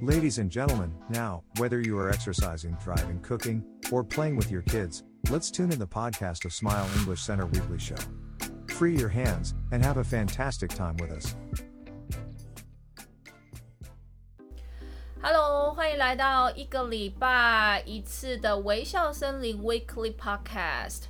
[0.00, 5.04] Ladies and gentlemen, now, whether you are exercising, driving, cooking, or playing with your kids,
[5.30, 7.96] let's tune in the podcast of Smile English Center Weekly Show.
[8.68, 11.36] Free your hands and have a fantastic time with us.
[15.20, 21.02] Hello，欢迎来到一个礼拜一次的微笑森林 Weekly Podcast。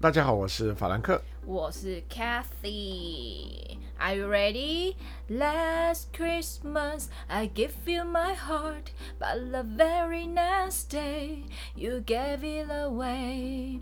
[0.00, 3.78] 大家好，我是法兰克，我是 Kathy。
[4.00, 4.96] Are you ready?
[5.28, 12.70] Last Christmas I gave you my heart, but the very next day you gave it
[12.70, 13.80] away.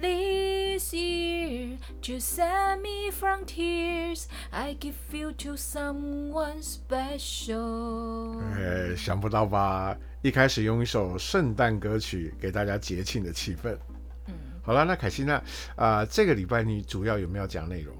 [0.00, 8.40] This year to save me from tears, I give you to someone special.
[8.56, 9.96] 呃，想不到吧？
[10.22, 13.76] 一开始用一首圣诞歌曲给大家节庆的气氛。
[14.26, 15.34] 嗯，好了，那凯西，那
[15.76, 17.94] 啊、呃，这个礼拜你主要有没有讲内容？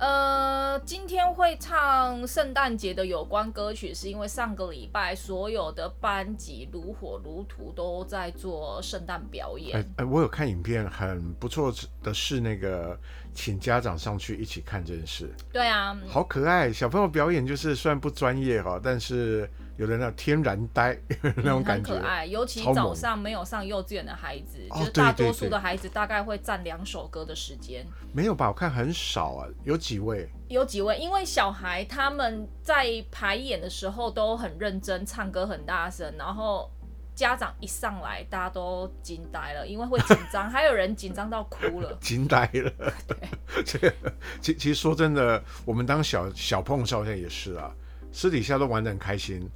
[0.00, 9.78] 呃，今天会唱圣诞节的有关歌曲，是因为上个礼拜所有的班级如火如荼都在做圣诞表演。
[9.78, 11.70] 哎哎，我有看影片，很不错
[12.02, 12.98] 的是那个
[13.34, 15.30] 请家长上去一起看这件事。
[15.52, 19.46] 对啊，好可爱，小朋友表演就是虽然不专业哈，但是。
[19.80, 20.94] 有的那天然呆
[21.36, 22.26] 那种感觉，嗯，很可爱。
[22.26, 27.86] 尤其早上没有上幼稚园的孩子，就是大多数的孩子大概会占两首歌的时间。
[28.12, 28.48] 没有吧？
[28.48, 30.28] 我看很少啊，有几位？
[30.48, 30.98] 有几位？
[30.98, 36.70] 因为小孩他们在排演的时候都很认真，唱歌很大声，然后
[37.14, 42.70] 家长一上来，大家都惊呆了，因为会紧张，还有人紧张到哭了， 惊呆了。
[43.08, 43.16] 对，
[43.64, 43.94] 这 个
[44.42, 47.72] 其其实说真的，我们当小小朋友好像也是啊，
[48.12, 49.48] 私底下都玩得很开心。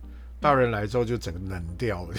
[0.45, 2.15] 大人来之后就整个冷掉了。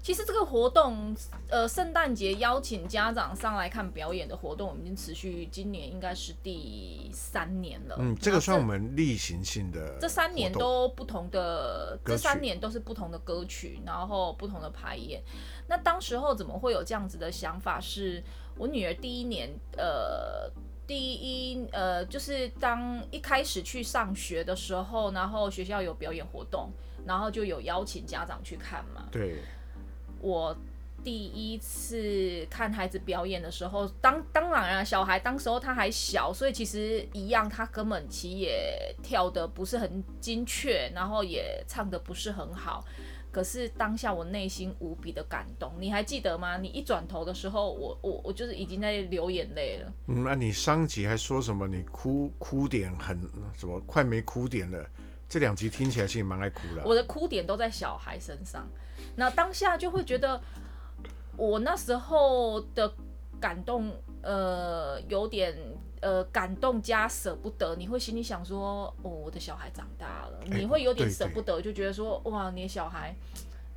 [0.00, 1.12] 其实这个活动，
[1.48, 7.96] 呃，圣诞节邀请家长上来看表演的活动，我们已经持续今年应该是第三年了。
[7.98, 9.98] 嗯，这个算我们例行性的。
[10.00, 15.20] 这三年都不同的，这三年都是不同的歌曲，然后不同的排演。
[15.66, 17.80] 那当时候怎么会有这样子的想法？
[17.80, 18.22] 是
[18.56, 20.48] 我女儿第一年，呃，
[20.86, 26.70] 第一，呃，就是当一开始去上学的时候，然后学校有表演活动。
[27.06, 29.08] 然后就有邀请家长去看嘛。
[29.10, 29.36] 对。
[30.20, 30.56] 我
[31.02, 42.82] 第一次看孩子表演的时候，当当然啊，小孩当时候他还小，所以其实一样，他根本其实也跳的不是很精确，然后也唱的不是很好。
[43.30, 46.56] 可是当下我内心无比的感动，你还记得吗？
[46.56, 49.92] 你一转头的时候，我我我就是已经在流眼泪了。
[50.06, 51.66] 嗯，那你上集还说什么？
[51.66, 53.20] 你哭哭点很
[53.58, 53.78] 什么？
[53.80, 54.88] 快没哭点了。
[55.28, 56.82] 这两集听起来其实蛮爱哭的。
[56.84, 58.66] 我的哭点都在小孩身上，
[59.16, 60.40] 那当下就会觉得
[61.36, 62.92] 我那时候的
[63.40, 63.92] 感动，
[64.22, 65.56] 呃，有点
[66.00, 67.74] 呃感动加舍不得。
[67.76, 73.14] 你会心里想说，哦，我的小孩长大了，你会有点舍不得，就觉得说，哇，你的小孩。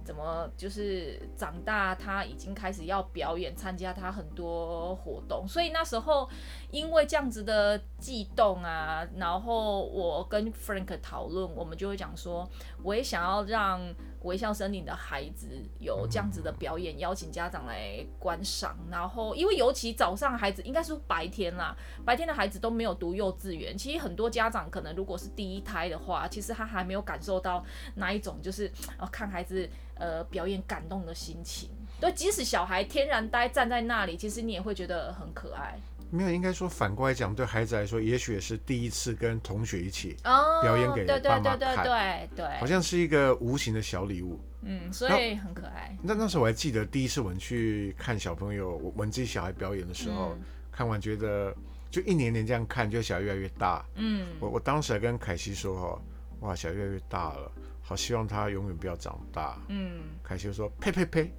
[0.07, 6.29] 怎么就是长大，他已经开始要表演，参加他很多活动，所以那时候
[6.71, 12.49] 因为这样子的悸动啊，然后我跟 Frank 讨论，我们就会讲说，
[12.81, 13.81] 我也想要让
[14.23, 15.47] 微笑森林的孩子
[15.79, 18.77] 有这样子的表演，邀请家长来观赏。
[18.89, 27.63] 然后因为尤其早上孩子应该是白天啦，白天的孩子都没有读幼稚园，其实很多家长可能如果是第一胎的话，其实他还没有感受到
[27.95, 28.71] 那一种就是
[29.11, 29.69] 看孩子。
[29.99, 35.75] 呃，表演感动的心情，对，即使小孩天然呆站在那里，其实你也会觉得很可爱。
[36.09, 40.15] 没有，应该说反过来讲，对孩子来说，也许也是第一次跟同学一起
[40.61, 44.39] 表演给爸妈看，对对对对对对，好像是一个无形的小礼物。
[44.61, 45.95] 嗯，所以很可爱。
[46.01, 51.55] 那那时候我还记得第一次我们去看小朋友，我们自己小孩表演的时候，嗯、看完觉得
[51.89, 53.85] 就一年年这样看，就小孩越来越大。
[53.95, 56.01] 嗯，我我当时还跟凯西说哈，
[56.41, 57.51] 哇，小孩越来越大了。
[57.81, 59.57] 好希望他永远不要长大。
[59.69, 61.31] 嗯，凯西说：“呸呸呸，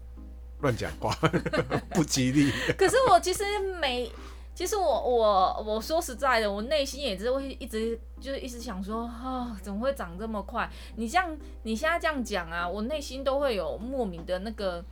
[0.61, 1.15] 乱讲话，
[1.93, 3.45] 不吉利。”可是我其实
[3.79, 4.11] 没，
[4.59, 10.69] 其实我我我说实在的，我内心也是会一直就是一直想说啊，怎么会长这么快？
[10.97, 14.85] 你这样你现在这样讲啊，我内心都会有莫名的那个，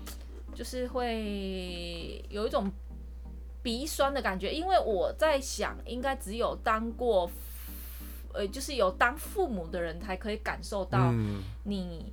[0.54, 2.70] 就是会有一种
[3.60, 7.28] 鼻酸的感觉，因为我在想，应该只有当过。
[8.32, 11.10] 呃，就是有当父母的人才可以感受到
[11.64, 12.12] 你，嗯、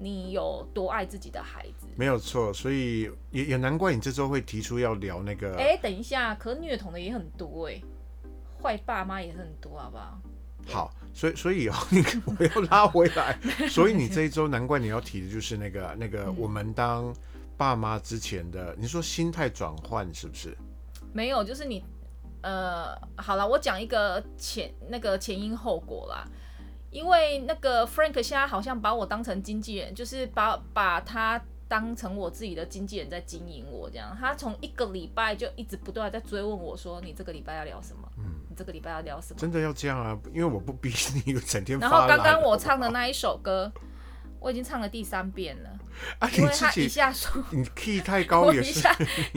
[0.00, 1.86] 你有多爱自己的孩子。
[1.94, 5.54] 没有错，所以也也难怪你这周会提出要聊那个。
[5.56, 7.82] 哎，等一下，可虐童的也很多哎，
[8.62, 10.18] 坏爸妈也是很多，好不好？
[10.66, 13.38] 好，所以所以哦，你我要拉回来。
[13.68, 17.14] 所以你这一周难怪你要提的就是那个 那个我们当
[17.56, 20.56] 爸妈之前的，你说心态转换是不是？
[21.12, 21.84] 没有，就是你。
[22.42, 26.26] 呃，好了，我讲一个前那个前因后果啦。
[26.90, 34.16] 因为那个 Frank 现在好像把我当成经纪人，就是把把他当成我自己的经纪人在经营我这样。
[34.18, 38.08] 他从一个礼拜就一直不断在追问我说：“你这个礼拜要聊什么？
[38.18, 40.92] 嗯，你这个礼拜要聊什么？”真的要这样啊，因为我不逼
[41.24, 41.78] 你整天。
[41.78, 43.70] 然后刚刚我唱的那一首歌，
[44.40, 45.70] 我已经唱了第三遍了。
[46.18, 48.94] 啊，因为他一下说你 key 太高 也是，一下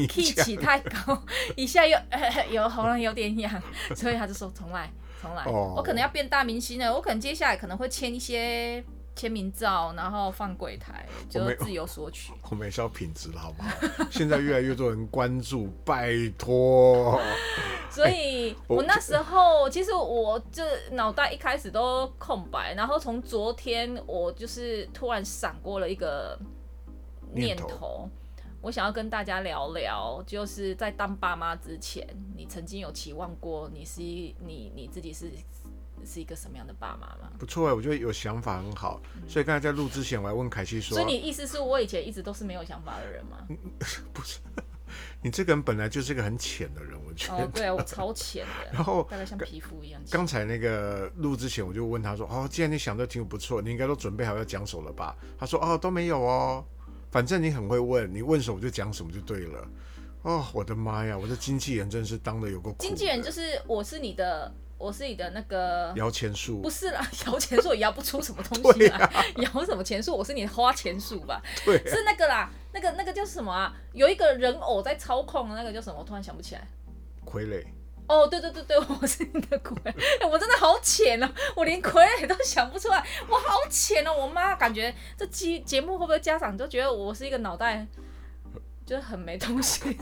[0.07, 1.23] key 起太高，
[1.55, 1.95] 一下又
[2.49, 3.61] 有喉咙有点痒，
[3.95, 4.91] 所以他就说重来。
[5.23, 5.77] 重来，oh.
[5.77, 6.93] 我可能要变大明星了。
[6.93, 8.83] 我可能接下来可能会签一些
[9.15, 12.33] 签名照，然后放柜台，就自由索取。
[12.51, 13.71] 我们也是要品质了，好不好？
[14.11, 17.19] 现在越来越多人关注，拜托。
[17.89, 26.37] 所以、欸、我那时候其实我这脑袋一开始都空白，然后从昨天我就是突然闪过了一个
[27.33, 27.67] 念头。
[27.67, 28.09] 念头
[28.63, 35.29] 我想要跟大家聊聊，就是在当爸妈之前，你曾经有期望过你是一你你自己是
[36.05, 37.29] 是一个什么样的爸妈吗？
[37.37, 39.01] 不错哎，我觉得有想法很好。
[39.17, 43.45] 嗯、所以刚才在录之前，我还问凯西说：“所以你意思是我以前一直都是没有想法的人吗？”
[44.13, 44.39] 不是，
[45.21, 47.43] 你这个人本来就是一个很浅的人，我觉得。
[47.43, 48.71] 哦，对啊，我超浅的。
[48.71, 50.01] 然后大概像皮肤一样。
[50.09, 56.63] 刚才那个录之前，我就问他说：“哦，既然你想的挺不错，你应该都准备好要讲手了吧？”他说：“哦，都没有哦。”
[57.13, 59.67] 反正你很会问，你问什么就讲什么就对了。
[60.23, 62.77] 哦，我的妈呀，我的经纪人真是当的有个苦。
[62.79, 66.59] 经纪人就是我是你的，我是你的那个摇钱树。
[66.59, 68.97] 不是啦， 摇钱树也摇不出什么东西 来。
[69.37, 70.17] 摇、啊、什么钱树？
[70.17, 71.39] 我是你的花钱树吧？
[71.63, 73.71] 对、啊，是那个啦，那个那个叫什么啊？
[73.93, 75.99] 有一个人偶在操控的那个叫什么？
[75.99, 76.67] 我突然想不起来。
[77.23, 77.63] 傀儡。
[78.07, 87.85] 哦，对对对对， 我是你的傀儡，我真的好浅哦，我连傀儡都想不出来，我好浅哦，我妈感觉这节节目会不会家长都觉得我是一个脑袋
[88.85, 89.97] 就是很没东西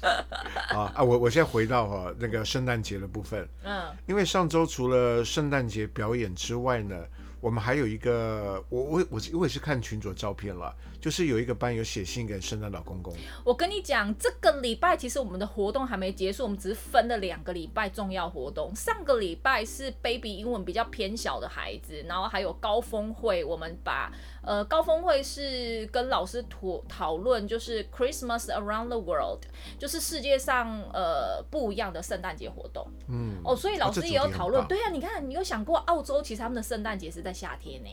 [0.68, 1.02] 啊啊！
[1.02, 6.96] 我我现在回到哈那个圣诞节的部分，嗯，因为上周除了圣诞节表演之外呢。
[7.40, 13.14] 我们还有一个，我我我我也是看群主的照片了，就是有一个班有写信给圣诞老公公。
[13.44, 18.74] 我跟你讲，这个礼拜其实我们的活动还没结束，我们只是分了两个礼拜重要活动。
[18.74, 24.10] 上个礼拜是 baby 英文比较偏小的孩子，然后还有高峰会，我们把
[24.42, 29.42] 呃高峰会是跟老师讨讨论，就是 Christmas around the world，
[29.78, 32.88] 就是世界上呃不一样的圣诞节活动。
[33.10, 34.66] 嗯，哦，所以老师也有讨论。
[34.66, 37.90] 对呀、啊，你看，你有想过澳洲其实他们的圣诞节是在夏天呢，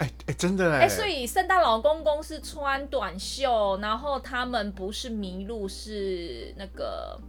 [0.00, 7.20] 哎哎，真的哎，哎，所以圣诞老公公是穿短袖，然后他们不是麋鹿，是那个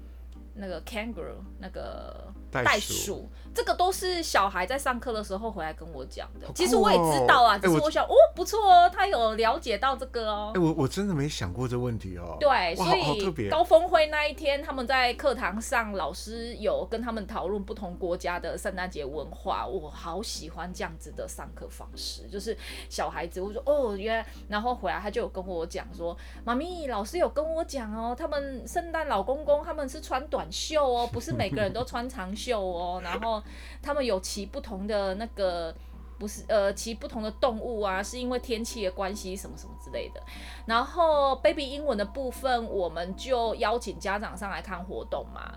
[0.56, 3.30] 那个 kangaroo 那个袋鼠。
[3.54, 10.52] 这个都是小孩在上课的时候回来跟我讲的，哦、其实我也知道啊，只是我想，哦，不错哦，他有了解到这个哦。
[10.56, 12.38] 哎，我我真的没想过这问题哦。
[12.40, 19.68] 对，所以高峰会那一天，他们在课堂上，老师有跟他们讨论不同国家的圣诞节文化。
[19.68, 22.58] 我好喜欢这样子的上课方式，就是
[22.90, 26.16] 小孩子，我说哦，原来，然后回来他就有跟我讲说，
[26.46, 33.41] 妈咪，老师有跟我讲哦，他们圣诞老公公他们是穿短袖哦，不是每个人都穿长袖哦，然后。
[33.82, 35.76] 他们有骑不同的那个，
[36.18, 40.22] 不是呃骑不同的动物啊，是因为天气的关系什么什么之类的。
[40.66, 45.52] 然后 baby 英文的部分，我们就邀请家长上来看活动嘛。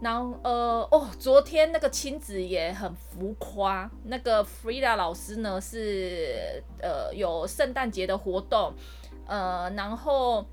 [0.00, 8.74] 然后呃哦，昨天那个亲子也很浮夸，那个 Frida 老师呢是呃有圣诞节的活动，
[9.26, 10.44] 呃然后。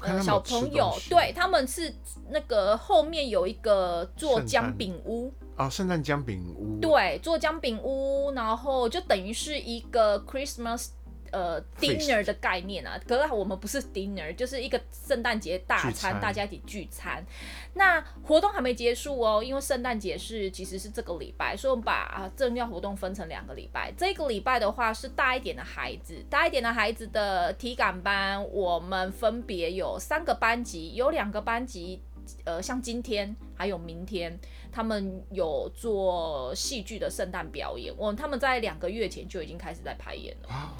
[0.00, 1.94] 呃，小朋友对他们是
[2.30, 10.88] 那个后面有一个做姜饼屋啊，圣诞姜饼屋，对，做姜饼屋，然后就等于是一个 Christmas。
[11.32, 17.24] 呃，dinner 的概念啊，可是我们不是 dinner，就是一个圣诞节大餐，餐大家一起聚餐。
[17.72, 23.90] 那活动还没结束哦，因为圣诞节是其实是这个礼拜，所以我们把啊正要活动分成两个礼拜。
[23.96, 32.02] 这个礼拜的话是大一点的孩子，大一点的孩子的体感班，我们分别有三个班级，有两个班级，
[32.44, 34.38] 呃，像今天还有明天，
[34.72, 40.74] 他们有做戏剧的圣诞表演，我他们在两个月前就已经开始在排演了。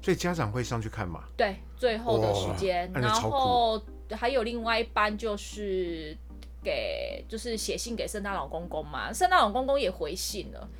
[0.00, 1.24] 所以家长会上去看嘛？
[1.36, 3.82] 对，最后的时间，然后
[4.12, 6.16] 还有另外一班就是
[6.62, 9.12] 给，就是写信给圣诞老公公嘛。
[9.12, 10.70] 圣诞老公公也回信了，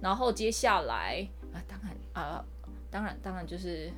[0.00, 2.44] 然后接下来啊，当然啊，
[2.88, 3.90] 当然当然 就是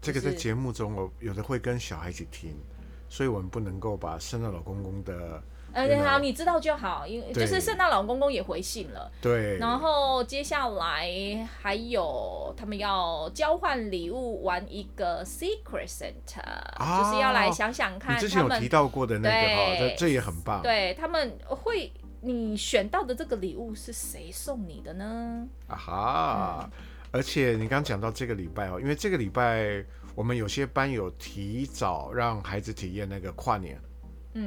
[0.00, 2.56] 这个在节目中，我有的会跟小孩子听，
[3.08, 5.42] 所以我们不能够把圣诞老公公的。
[5.74, 16.40] 嗯，好，你知道就好，因为就是圣诞老公公也回信了，对，然后接下来还有他们要交换礼物，玩一个 Secret Santa，
[16.76, 20.62] 啊，就是要来想想看之前有提到过的那个哈，这这也很棒。
[20.62, 25.46] 对，他们会你选到的这个礼物是谁送你的呢？
[25.66, 26.70] 啊哈！
[26.72, 33.76] 嗯、而且你刚刚讲到这个礼拜哦，因为这个礼拜我们有些班有提早让孩子体验那个跨年。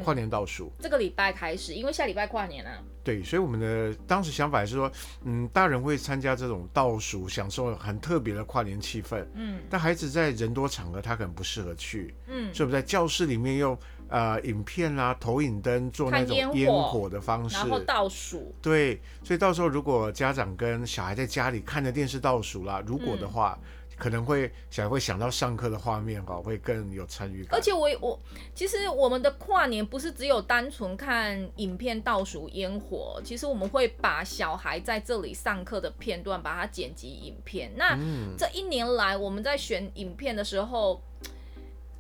[0.04, 2.82] 跨年倒数、嗯，这个礼拜开始，因为下礼拜跨年、啊。
[3.04, 4.92] 对，所以我们的当时想法是说，
[5.24, 9.26] 嗯，大人会参加这种倒数，享受很特别的跨年气氛。
[9.34, 12.14] 嗯，但孩子在人多场合，他可能不适合去。
[12.28, 13.78] 嗯，所以我们在教室里面用
[14.10, 18.54] 呃影片啦、投影灯做那种烟火的方式，然后倒数。
[18.62, 23.58] 对，所以到时候如果家长跟小孩在家里看着电视倒数啦，如果的话。
[23.62, 23.68] 嗯
[23.98, 27.58] 可能会想会想到上课的画面哈，会更有参与感。
[27.58, 28.20] 而且我我
[28.54, 37.72] 其实我们的跨年不是只有单纯看影片倒数烟火，其实我们会把小孩在这里上课的片段把它剪辑影片。
[37.76, 37.98] 那
[38.38, 41.02] 这一年来我们在选影片的时候，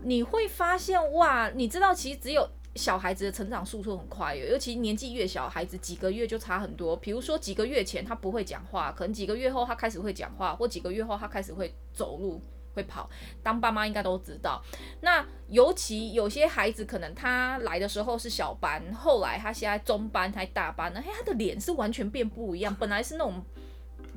[0.03, 2.47] 你会发现哇，你知道其实只有。
[2.77, 6.95] 小孩子的成长速度很快，尤其年纪越小，孩子几个月就差很多。
[6.95, 12.41] 比如说几个月前他不会讲话，可能几个月后他开始会讲话，或几个月后他开始会走路、
[12.73, 13.09] 会跑。
[13.41, 14.63] 当爸妈应该都知道。
[15.01, 23.43] 那尤其有些孩子，可能他来的时候是小班，后来他现在中班还大班呢，嘿，他的脸是完全变不一样，本来是那种。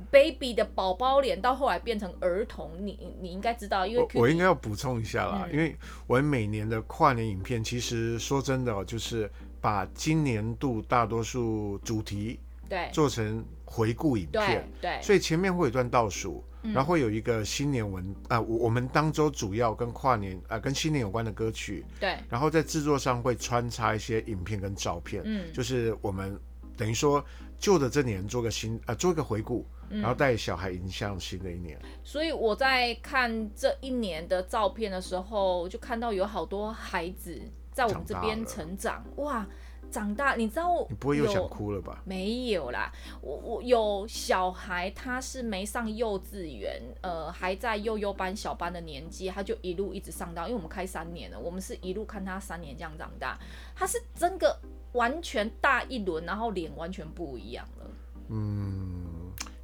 [0.09, 5.75] Baby 的宝宝脸到后来变成儿童，你你应该知道，因为我，我应该要补充一下啦，嗯、因为
[6.07, 9.29] 我每年的跨年影片，其实说真的，就是
[9.59, 12.89] 把今年度大多数主题对。
[12.91, 26.37] 做成回顾影片，对，对，所以前面会有一段倒数，嗯、然后会有一个新年文啊、呃，我们当周主要跟跨年啊、呃、跟新年有关的歌曲，对，然后在制作上会穿插一些影片跟照片，嗯，就是我们
[26.75, 27.23] 等于说
[27.57, 29.65] 旧的这年做个新啊、呃、做一个回顾。
[29.99, 39.47] 然后带小孩迎向新的一年，嗯，所以我在看这一年的照片的时候，就看到有好多孩子在我们这边成长，长哇，
[39.89, 42.01] 长大，你知道我，你不会又想哭了吧？
[42.05, 53.37] 没有啦，我我有小孩，他是没上幼稚园，呃，还在幼幼班、小班的年纪，他就一路一直上到，因为我们开三年了，我们是一路看他三年这样长大，
[53.75, 54.57] 他是真的
[54.93, 57.91] 完全大一轮，然后脸完全不一样了，
[58.29, 59.10] 嗯。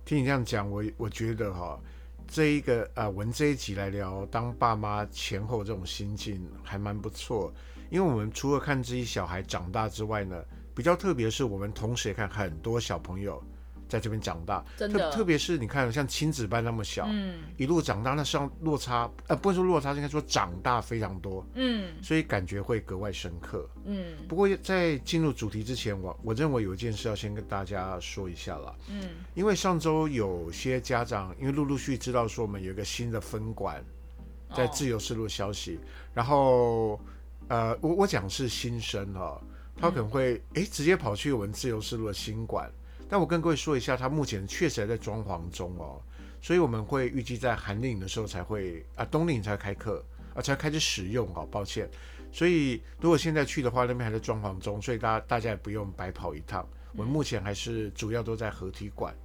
[0.07, 1.77] 听你这样讲，我我觉得哈，
[2.29, 7.53] 这一个啊，我们这一集来聊当爸妈前后这种心境还蛮不错，
[7.89, 10.41] 因为我们除了看自己小孩长大之外呢，
[10.73, 13.43] 比较特别是我们同时也看很多小朋友。
[13.87, 24.15] 在这边长大，真，特特别是你看，像亲子班那么小，嗯，一路长大，那上落差，呃，不能说落差，应该说长大非常多，嗯，所以感觉会格外深刻，嗯。
[24.27, 33.81] 不过在进入主题之前，我我认为有一件事要先跟大家说一下了，嗯，因为上周有些家长因为陆陆续续知道说我们有一个新的分馆
[34.53, 36.99] 在自由式路的消息，哦、然后
[37.47, 39.41] 呃，我我讲是新生哈，
[39.77, 42.69] 他可能会哎、嗯、直接跑去我们自由式路的新馆。
[43.09, 46.01] 但我跟各位说一下，它目前确实还在装潢中哦，
[46.41, 51.47] 所以我们会预计在寒令的时候才会啊，冬令才开课啊，才开始使用哦。
[51.49, 51.89] 抱歉，
[52.31, 56.67] 所以如果现在去的话，那边还在装潢中，所以大家大家也不用白跑一趟。
[56.93, 59.15] 我们目前还是主要都在合体馆，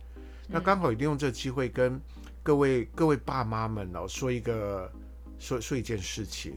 [0.46, 2.00] 那刚好也利用这个机会跟
[2.42, 4.92] 各位各位爸妈们哦说一个
[5.38, 6.54] 说说一件事情，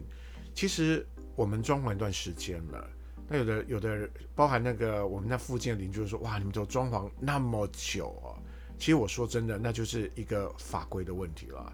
[0.53, 1.05] 其实
[1.35, 2.89] 我们装潢一段时间了。
[3.27, 8.37] 那有的有的包含那个我们那附近的邻居说，哇，你们都装潢那么久啊！
[8.77, 11.73] 其实我说真的，那就是一个法规的问题了，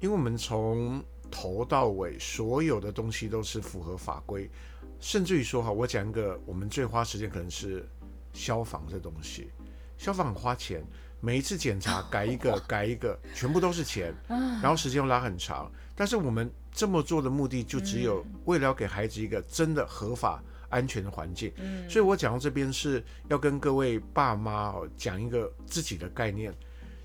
[0.00, 4.50] 因为我们从头到尾所有的东西都是符合法规，
[4.98, 7.88] 甚至于说哈，我讲一个我们最花时间可能是
[8.32, 9.50] 消防这东西，
[9.96, 10.82] 消防很花钱，
[11.20, 20.42] 每一次检查改一个改一个，全部都是钱，然后时间又拉很长，但是我们这么做的目的就只有为了要给孩子一个真的合法。
[20.70, 26.54] 安全的环境，嗯，所以我讲到这边是要跟各位爸妈哦讲一个自己的概念。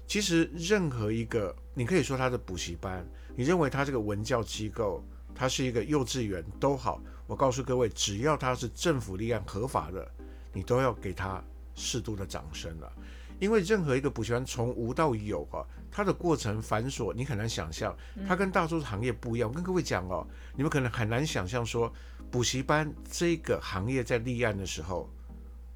[0.08, 3.04] 其实任何一个，你可以说他的补习班，
[3.36, 5.04] 你认为他这个文教机构，
[5.34, 10.08] 他是一个幼稚园都好，我告诉各位，只要他是政府立案合法的，
[10.54, 11.44] 你都要给他
[11.74, 12.94] 适度的掌声了。
[13.40, 19.50] 因为任何一个补习班从无到有啊，它的过程繁琐，你很难想象，它跟大多数行业不一样。
[19.50, 21.92] 我跟各位讲哦，你们可能很难想象说。
[22.32, 25.10] 补习班这个行业在立案的时候，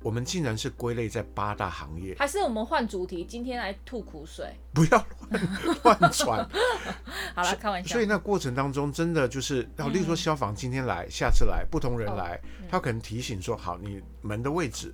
[0.02, 2.16] 我们竟然是归类在八大行业。
[2.18, 4.54] 还是我们换主题，今天来吐苦水？
[4.74, 6.50] 不要乱乱传。
[7.36, 7.94] 好了，开玩笑。
[7.94, 14.94] 所以那过程当中，真的就是，例如说消防今天来，嗯、下次来，不同人来，嗯、他可能提醒说：好，你门的位置，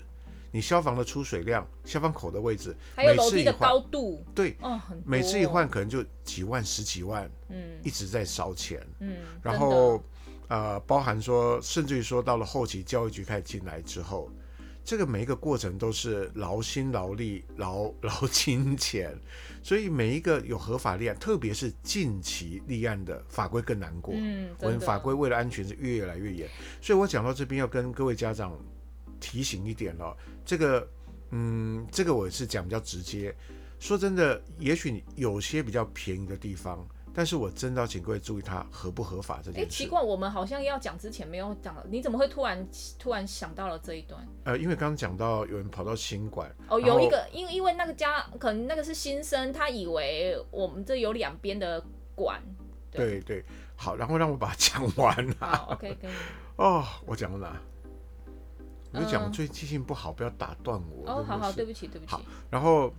[0.52, 10.04] 你消防的出水量，消防口的位置，还有楼梯的高度，对，哦，每次一换可能就几万、十几万，嗯，一直在烧钱，嗯，然后。
[10.48, 14.30] 呃，包含说，甚至于说到了后期，教育局开始进来之后，
[14.84, 19.18] 这个每一个过程都是劳心劳力、劳劳金钱，
[19.64, 24.14] 所以每一个有合法立案，特别是近期立案的法规更难过。
[24.16, 26.48] 嗯，我们法规为了安全是越来越严，
[26.80, 28.56] 所以我讲到这边要跟各位家长
[29.20, 30.88] 提醒一点了，这个，
[31.32, 33.36] 嗯，这个我是讲比较直接。
[33.80, 36.88] 说真的，也许有些比较便宜的地方。
[37.18, 39.66] 但是我真的要请各位注意，它合不合法这件事。
[39.66, 42.68] 哎，奇怪，我们好像要讲之前没有讲，你怎么会突然
[43.00, 44.28] 突然想到了这一段？
[44.44, 51.82] 呃，因为刚刚讲到有人跑到新馆，哦，有一个，因为因为那个家可能那个是新生，他以为我们这有两边的
[52.14, 52.42] 馆。
[52.92, 53.46] 对对，
[53.78, 55.36] 好，然后让我把它讲完了。
[55.40, 55.98] 好，OK。
[56.58, 57.56] 哦，我讲到哪？
[58.92, 61.10] 我就讲最记性不好，不要打断我。
[61.10, 62.12] 哦，好好，对不起，对不起。
[62.12, 62.94] 好，然后。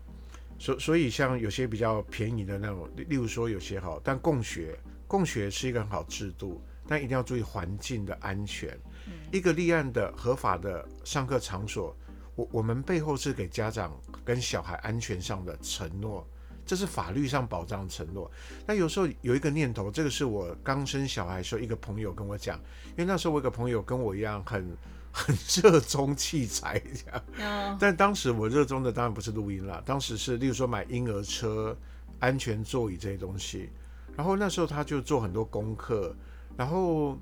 [0.59, 8.71] 所所以像有些比较便宜的那种，例如说有些好，但共学共学是一个很好制度，但一定要注意环境的安全。
[9.07, 11.95] 嗯、一个立案的合法的上课场所，
[12.35, 13.95] 我我们背后是给家长
[14.25, 16.27] 跟小孩安全上的承诺，
[16.65, 18.31] 这是法律上保障承诺。
[18.67, 22.59] 那有时候有一个念头，这个是我刚生小孩的时候一个朋友跟我讲，
[22.91, 24.77] 因为那时候我有个朋友跟我一样很。
[25.19, 27.79] 很热衷器材这样，oh.
[27.81, 31.75] 但当时我热衷的当然不是录音啦，当时是例如说买婴儿车、
[32.19, 33.71] 安全座椅这些东西。
[34.15, 36.15] 然后那时候他就做很多功课，
[36.55, 37.19] 然后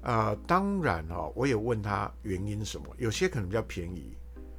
[0.00, 4.16] 呃，当然哦，我也问他原因什么，有些可能比较便宜，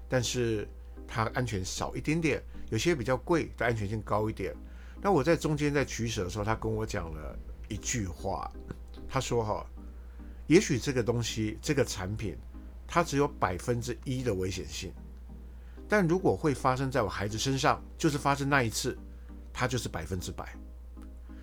[0.08, 0.70] 但是
[1.08, 2.40] 它安全少一点点；
[2.70, 4.56] 有些比较贵，但安全性高一点。
[5.02, 7.36] 那我在中间在取舍的时候，他跟我讲了
[7.68, 8.52] 一句话，
[9.10, 9.66] 他说哈，
[10.46, 12.38] 也许这个东西这个产品。
[12.88, 14.92] 它只有百分之一的危险性，
[15.88, 18.98] 但如果会发生在我孩子身上，就是发生那一次，
[19.52, 20.56] 它就是百分之百。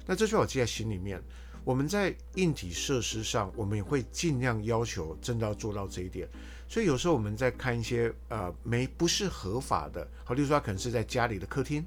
[0.06, 1.22] 那这句话我记在心里面。
[1.64, 6.28] 我们在硬体设施上，我们也会尽量要求真的要做到这一点。
[6.66, 11.86] 所以有时候我们在看一些呃没不是合法的，好，例如说他可能是在家里的客厅，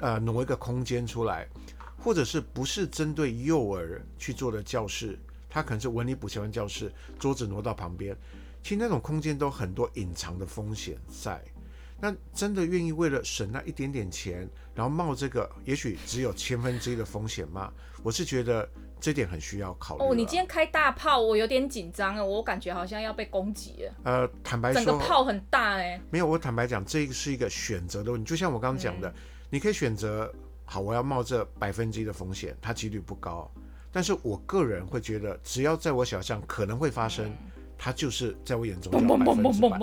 [0.00, 1.48] 呃挪一个空间出来，
[1.96, 5.18] 或者是不是针对幼儿去做的教室，
[5.48, 8.14] 它可能是文理补习班教室，桌子挪到旁边。
[8.64, 11.38] 其实那种空间都很多隐藏的风险在，
[12.00, 17.70] 那真的愿意为了省那一点点钱，然后冒这个也许只有千分之一的风险吗？
[18.02, 18.66] 我是觉得
[18.98, 20.02] 这点很需要考虑。
[20.02, 23.94] 哦，你今天开大炮，我有点紧张啊，我感觉好像要被攻击了。
[24.04, 26.00] 呃，坦白说，整个炮很大哎。
[26.10, 28.30] 没有，我坦白讲，这个是一个选择的问题。
[28.30, 29.14] 就像我刚刚讲的，嗯、
[29.50, 33.50] 你可以选择，好，我要冒这百分之一的风险，它几率不高，
[33.92, 37.26] 但是我个人会觉得，只要在我想象可能会发生。
[37.26, 37.36] 嗯
[37.84, 39.78] 他就是在我眼中叫百分之百，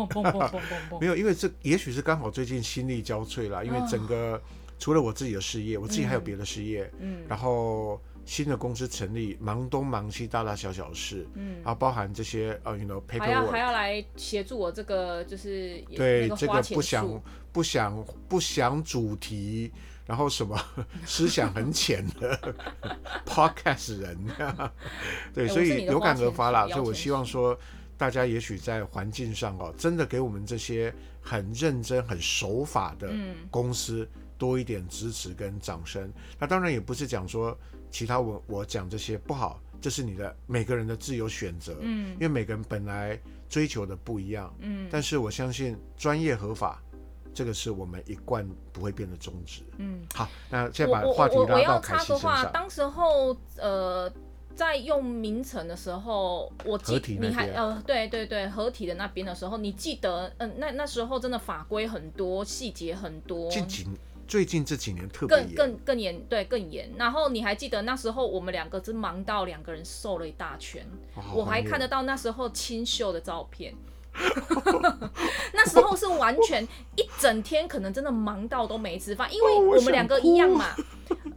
[1.00, 4.42] 没有，因为这也许是刚好最近心力交瘁了，因为整个
[4.80, 19.72] 除了我自己的事业，我自己还有别的事业，嗯，然后新的公司成立，忙东忙西，大大小小事，嗯，然后包含这些呃，you know，还要还要来协助我这个就是对这个不想不想不想主题，
[20.08, 20.60] 然后什么
[21.06, 22.56] 思想很浅的
[23.28, 24.18] podcast 人，
[25.36, 27.56] 对，所以有感而发啦，所以我希望说。
[28.02, 33.14] 大家也许在环境上哦，真的给我们这些很认真、很守法的
[33.52, 34.10] 公司
[34.40, 36.08] 多一点支持跟掌声。
[36.08, 37.56] 嗯、那当然也不是讲说
[37.92, 41.78] 其他我我讲这些不好，这是你的每个人的自由选择。
[41.82, 43.16] 嗯，因为每个人本来
[43.48, 44.52] 追求的不一样。
[44.62, 46.82] 嗯，但是我相信专业合法，
[47.36, 49.62] 这个是我们一贯不会变的宗旨。
[49.78, 52.52] 嗯，好，那现在把话题拉到凯西身上。
[52.52, 54.12] 当时候呃。
[54.56, 63.50] 在用名称的时候，我记你还呃，对对对，合体的那边的时候，你记得，嗯、呃，那那时候真的法规很多，细节很多。
[63.50, 63.88] 近几
[64.28, 66.90] 最近这几年特别更更更严，对，更严。
[66.98, 70.86] 然后你还记得那时候我们两个真忙到两个人瘦了一大圈，
[71.16, 73.74] 哦、我还看得到那时候清秀的照片。
[75.54, 76.62] 那时候是完全
[76.96, 80.76] 一整天，可能真的忙到都没吃饭，因为我们两个一样嘛。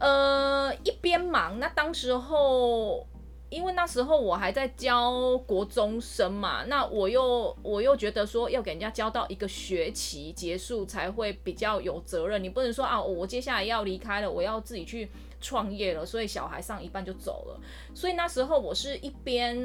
[0.05, 3.07] 呃，一边忙，那当时候，
[3.49, 15.09] 因为那时候我还在教国中生嘛，那我又我又觉得说要给人家教到一个学期结束才会比较有责任，你不能说啊，我接下来要离开了，我要自己去。
[15.41, 17.59] 创业了，所以小孩上一半就走了。
[17.93, 19.55] 所以那时候我是一边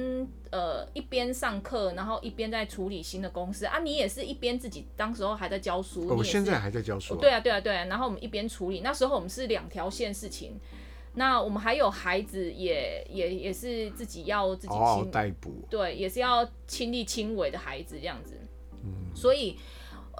[0.50, 3.78] 呃一边上课，然后一边在处理新的公司啊。
[3.78, 7.16] 你也是一边自己当时候还在教书，我现在还在教书。
[7.16, 7.84] 对啊，对啊，对啊。
[7.84, 10.58] 然后我们一边处理，那时候我们是两条线事情。
[11.14, 15.10] 那我们还有孩子也，也也也是自己要自己亲
[15.68, 18.34] 对，也是要亲力亲为的孩子这样子。
[18.84, 19.56] 嗯，所以。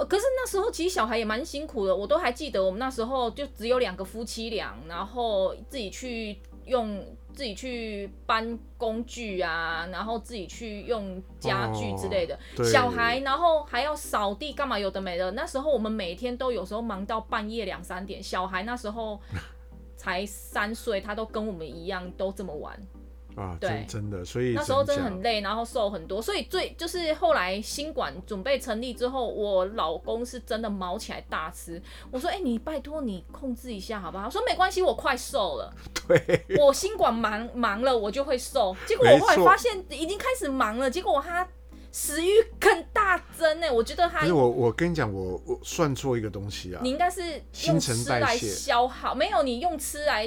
[0.09, 15.31] 可是那时候其实小孩也蛮辛苦的，我都还记得，我们那时候就只有两个夫妻俩，然后自己去用自己去搬工具啊，然后自己去用家具之类的，哦、小孩，然后还要扫地干嘛，有的没的。
[15.33, 19.21] 那时候我们每天都有时候忙到半夜两三点，小孩那时候
[19.97, 22.79] 才三岁，他都跟我们一样都这么玩。
[23.37, 31.81] 啊，对，真的，所以那时候真的很累，然后瘦很多，所以最就是后来新馆准备成立之后，我老公是真的毛起来大吃。
[32.11, 34.25] 我说，哎、欸，你拜托你控制一下好不好？
[34.25, 35.73] 他说没关系，我快瘦了。
[36.09, 38.77] 对，我新馆忙忙了，我就会瘦。
[38.87, 41.47] 结果我后来发现已经开始忙了，结果他
[41.93, 43.73] 食欲更大增呢。
[43.73, 46.81] 我觉得他，我我跟你讲，我我算错一个东西啊。
[46.83, 47.23] 你应该是
[47.67, 50.27] 用吃来消耗，没有你用吃来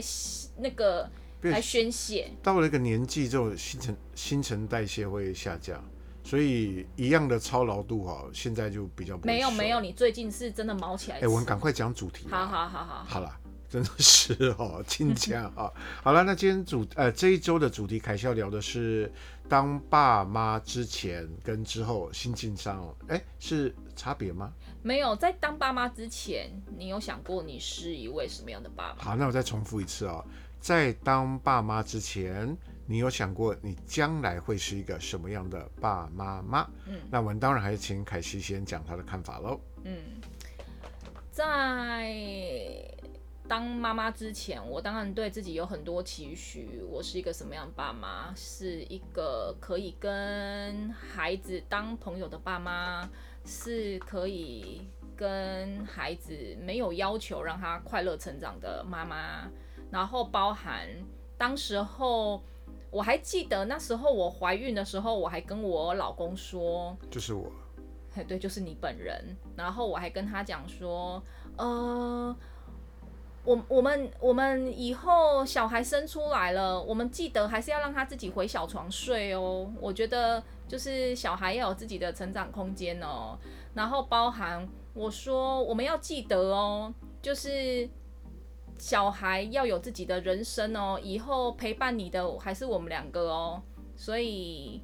[0.57, 1.09] 那个。
[1.51, 5.83] 来宣泄，到了一个年纪之后，新陈新陈代谢会下降，
[6.23, 11.17] 所以一样的操劳度哈，现在就比较不没有没有，你最近是真的毛起来。
[11.17, 12.27] 哎、欸，我们赶快讲主题。
[12.29, 19.11] 好好好好，好了，真的是哦，亲家啊， 好了，那今天主呃这一周的主题，凯西要聊的是
[19.49, 24.51] 当爸妈之前跟之后心境上，哎、欸，是差别吗？
[24.81, 29.03] 没有，在当爸妈之前，你有想过你是一位什么样的爸爸？
[29.03, 30.25] 好，那我再重复一次啊、哦。
[30.63, 36.71] 在当爸妈之前，你有想过你将来会是一个什么样的爸妈吗？
[36.87, 39.59] 嗯，那我们当然还是请凯西先讲她的看法喽。
[39.83, 39.97] 嗯，
[41.33, 42.15] 在
[43.45, 46.81] 当妈妈之前，我当然对自己有很多期许。
[46.89, 48.33] 我是一个什么样的爸妈？
[48.33, 53.09] 是一个可以跟孩子当朋友的爸妈，
[53.43, 59.51] 是可以跟孩子没有要求让他快乐成长的妈妈。
[59.93, 60.87] 然后包含
[61.37, 62.41] 当时候，
[62.89, 67.51] 我还记得那时候我怀孕的时候，我还跟我老公说，就是我，
[68.27, 69.37] 对，就是你本人。
[69.55, 71.21] 然后我还跟他讲说，
[71.57, 72.35] 呃，
[73.43, 79.71] 我我们我们以后小孩生出来了，我们记得还是要让他自己回小床睡哦。
[79.79, 83.37] 我觉得就是小孩要有自己的成长空间哦。
[83.75, 87.87] 然后包含我说我们要记得哦，就是。
[88.83, 93.63] 小孩要有自己的人生哦，以后陪伴你的还是我们两个哦，
[93.95, 94.83] 所以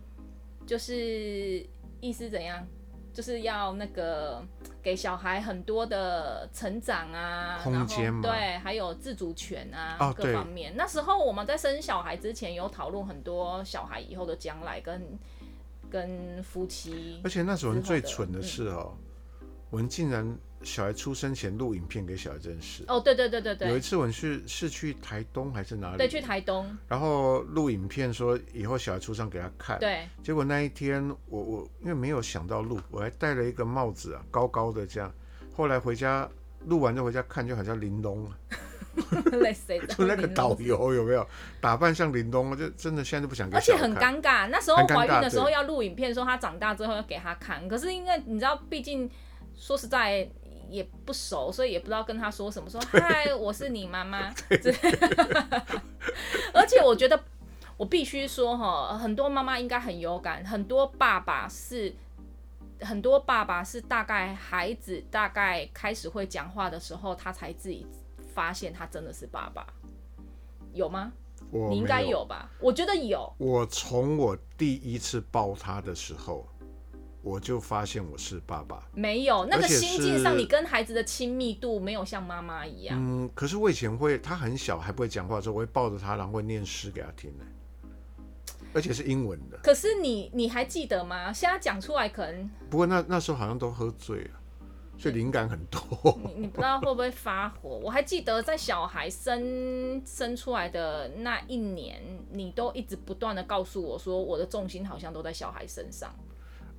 [0.66, 1.68] 就是
[2.00, 2.66] 意思怎样，
[3.12, 4.42] 就是要那个
[4.82, 10.74] 给小孩很多的成长啊，空间嘛，对，还有自主权啊，哦、各方面。
[10.78, 15.20] 那时候我们在生小孩之前有讨论很多小孩以后的将来跟
[15.90, 18.96] 跟夫妻，而且那时候最蠢的是哦，
[19.42, 20.40] 嗯、我们竟然。
[20.62, 23.70] 小孩出生前录影片给小孩认识哦，对对对对对。
[23.70, 25.98] 有一次我们去是去台东还是哪里？
[25.98, 26.70] 对，去台东。
[26.88, 29.80] 然后录影片说以后小孩出生给他看。
[29.80, 30.08] 对。
[30.22, 35.10] 结果那一天我我因为没有想到录，我还戴了一个帽子啊，高高的这样。
[35.56, 36.30] 后来回家
[36.66, 38.38] 录完就回家看，就好像林东啊。
[39.96, 41.26] 就 那个导游有没有
[41.62, 42.58] 打扮像林东？
[42.58, 43.56] 就真的现在都不想给。
[43.56, 47.66] 而且很尴尬，那时候怀孕的时候要录影片，说他长大之后要给他看。
[47.70, 49.10] 可是因为你知道，毕竟
[49.56, 50.30] 说实在。
[50.70, 52.70] 也不熟，所以也不知道跟他说什么。
[52.70, 54.30] 说嗨，我是你妈妈。
[56.54, 57.20] 而且我觉得，
[57.78, 61.94] 我必须说哈，很多妈妈应该很有感，很多爸爸是，
[62.82, 67.86] 很多爸爸是大概孩子大概开始会讲话的时候，他才自己
[68.34, 69.66] 发现他真的是爸爸，
[70.74, 71.12] 有吗？
[71.52, 72.50] 你应该有吧？
[72.60, 73.32] 我觉得有。
[73.38, 76.48] 我从我第一次抱他的时候。
[77.22, 82.98] 我就发现我是爸爸，没有那个心境上，你跟孩子的亲密度没有像妈妈一样。
[82.98, 87.44] 嗯，可是我以前会，他很小还不会讲话的时候，我会抱着他，然后会念诗给他听呢，
[88.74, 89.58] 而且是英文的。
[89.62, 91.34] 可是你你还记得吗？
[91.34, 92.50] 现在讲出来可能……
[92.70, 94.32] 不过那那时候好像都喝醉了，
[94.98, 96.18] 所以灵感很多。
[96.24, 97.70] 你你不知道会不会发火？
[97.84, 102.02] 我还记得在小孩生生出来的那一年，
[102.32, 106.16] 你都一直不断的告诉我说，我的重心好像都在小孩身上。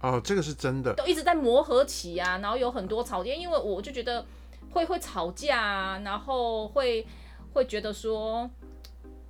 [0.03, 4.25] 哦，这个是真的，都一直在磨合期啊，然后有很多吵架，因为我就觉得
[4.71, 7.07] 会会吵架啊，然后会
[7.53, 8.49] 会觉得说，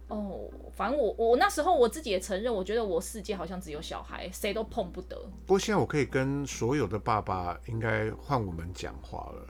[0.06, 5.16] 哦，反正我我那时候我自己也承认，我觉得我世界好像只有小孩，谁都碰不得。
[5.44, 9.46] 不过现在我可以跟所有的爸爸应该换我们讲话了，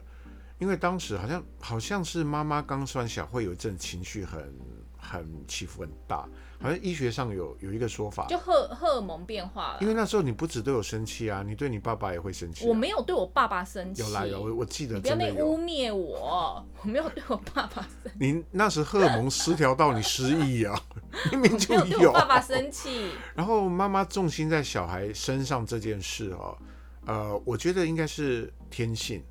[0.57, 4.51] 因为当时好像好像是妈妈刚生完小，会有一阵情绪很
[4.97, 6.27] 很起伏很大。
[6.61, 9.77] 好像医学上有有一个说法，就荷荷尔蒙变化了。
[9.81, 12.67] 因为那时候你不止对我生气啊，你对你爸爸也会生气啊。
[12.69, 14.01] 我没有对我爸爸生气。
[14.01, 18.11] 有啦有，我我记得你不要那污蔑我，我没有对我爸爸生气。
[18.19, 20.79] 你那时荷尔蒙失调到你失忆啊，
[21.31, 21.83] 明明就有。
[21.85, 23.09] 对我爸爸生气。
[23.33, 26.57] 然后妈妈重心在小孩身上这件事哦，
[27.05, 29.23] 呃，我觉得应该是天性，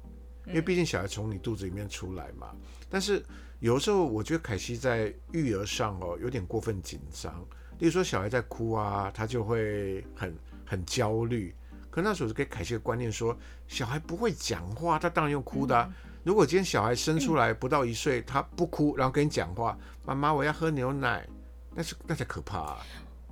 [0.46, 2.48] 因为毕竟小孩从你肚子里面出来嘛。
[2.88, 3.24] 但是
[3.60, 7.32] 有的时候，我觉得凯西在育儿上哦有点过分紧张。
[7.78, 10.34] 例如说，小孩在哭啊，他就会很
[10.66, 11.54] 很焦虑。
[11.90, 13.36] 可那时候是给凯西的观念说，
[13.68, 15.92] 小孩不会讲话，他当然用哭的啊。
[16.22, 21.26] 如果今天小孩生出来不到一岁，他不哭，然后跟你讲话，妈妈我要喝牛奶，
[21.74, 22.86] 那是那才可怕啊。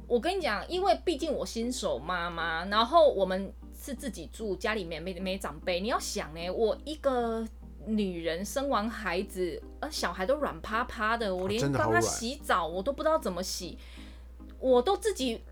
[0.07, 5.81] 我跟你讲，因为毕竟我新手妈妈，然后我们是自己住，家里面没没长辈。
[5.81, 7.47] 你要想呢，我一个
[7.89, 13.79] 女人生完孩子，呃，小孩都软趴趴的，我连帮他洗澡我都不知道怎么洗，
[14.61, 15.43] 我都自己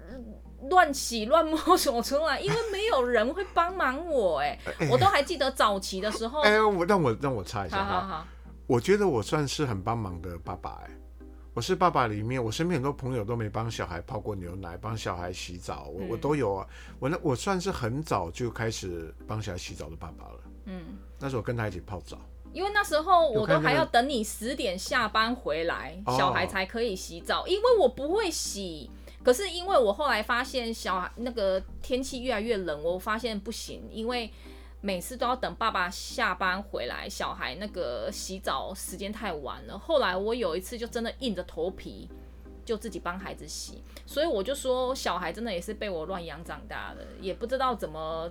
[0.68, 4.40] 乱洗乱摸索出来，因为没有人会帮忙我。
[4.40, 4.58] 哎，
[4.90, 6.42] 我都还记得早期的时候。
[6.42, 8.26] 哎，我让我让我猜一下，好好好，
[8.66, 10.90] 我觉得我算是很帮忙的爸爸，哎。
[11.56, 16.66] 我是爸爸里面，我身边很多朋友都没帮小孩泡过牛奶，帮小孩洗澡，我、嗯、我都有啊。
[16.98, 20.40] 我那我算是很早就开始帮小孩洗澡的爸爸了。
[20.66, 22.18] 嗯，那时候我跟他一起泡澡，
[22.52, 28.90] 因为那时候我都还要等你十点下班回来，小孩才可以洗澡，哦、因为我不会洗。
[29.24, 34.30] 可是因为我后来发现小孩那个天气越来越冷，我发现不行，因为。
[34.86, 39.76] 每次都要等爸爸下班回来，小孩那个洗澡时间太晚了。
[39.76, 42.08] 后来我有一次就真的硬着头皮，
[42.64, 43.82] 就自己帮孩子洗。
[44.06, 48.30] 所以我就说，小孩真的也是被我乱养长大的，也不知道怎么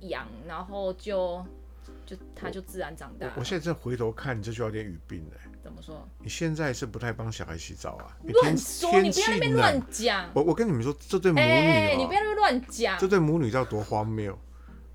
[0.00, 1.40] 养，然后就
[2.04, 3.28] 就他就自然长大。
[3.28, 5.48] 我，我现在正回头看，你这就有点语病哎。
[5.62, 6.04] 怎么说？
[6.18, 8.16] 你现在是不太帮小孩洗澡啊？
[8.24, 9.00] 乱说！
[9.00, 10.28] 你不要那边乱讲。
[10.34, 12.98] 我我跟你们说，这对母女、你不要那边乱讲。
[12.98, 14.36] 这对母女叫多荒谬。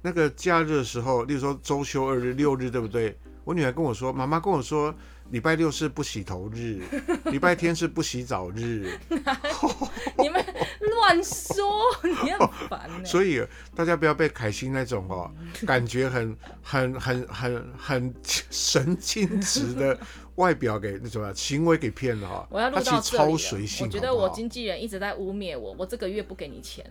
[0.02, 3.18] 那个假日的时候，例如说周休二日、 六日，对不对？
[3.44, 4.94] 我女儿跟我说，妈妈跟我说，
[5.32, 6.80] 礼拜六是不洗头日，
[7.32, 9.00] 礼拜天是不洗澡日。
[10.18, 10.46] 你们
[10.80, 11.66] 乱说，
[12.04, 13.04] 你很烦、欸。
[13.04, 13.44] 所以
[13.76, 15.32] 大家不要被凯欣那种哦，
[15.66, 20.00] 感觉很、很、很、很、很神经质的
[20.36, 22.48] 外表给那种行为给骗了哈。
[22.52, 23.02] 我要录到这里了。
[23.02, 26.86] 超随性，我觉得我经纪人一直在污蔑我，我这个月不给你钱。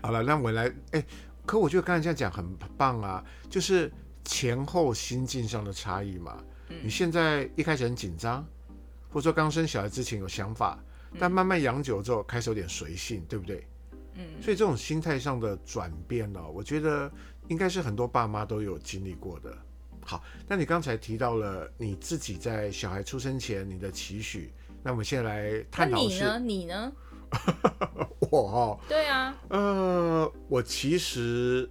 [0.00, 1.04] 好了，那我来，哎。
[1.50, 3.90] 可我觉得刚才这样讲很棒啊，就是
[4.24, 6.40] 前后心境上的差异嘛。
[6.68, 8.46] 嗯、你现在一开始很紧张，
[9.08, 10.78] 或者说刚生小孩之前有想法，
[11.18, 13.66] 但慢慢养久之后开始有点随性，对不对？
[14.14, 14.40] 嗯。
[14.40, 17.10] 所以这种心态上的转变呢、哦，我觉得
[17.48, 19.52] 应该是很多爸妈都有经历过的。
[20.06, 24.52] 好，那你刚才提到了你自己在小孩出生前你的期许，
[24.84, 26.38] 那我们现在来探讨你呢？
[26.38, 26.92] 你呢？
[28.30, 31.68] 我哈、哦，对啊，呃，我其实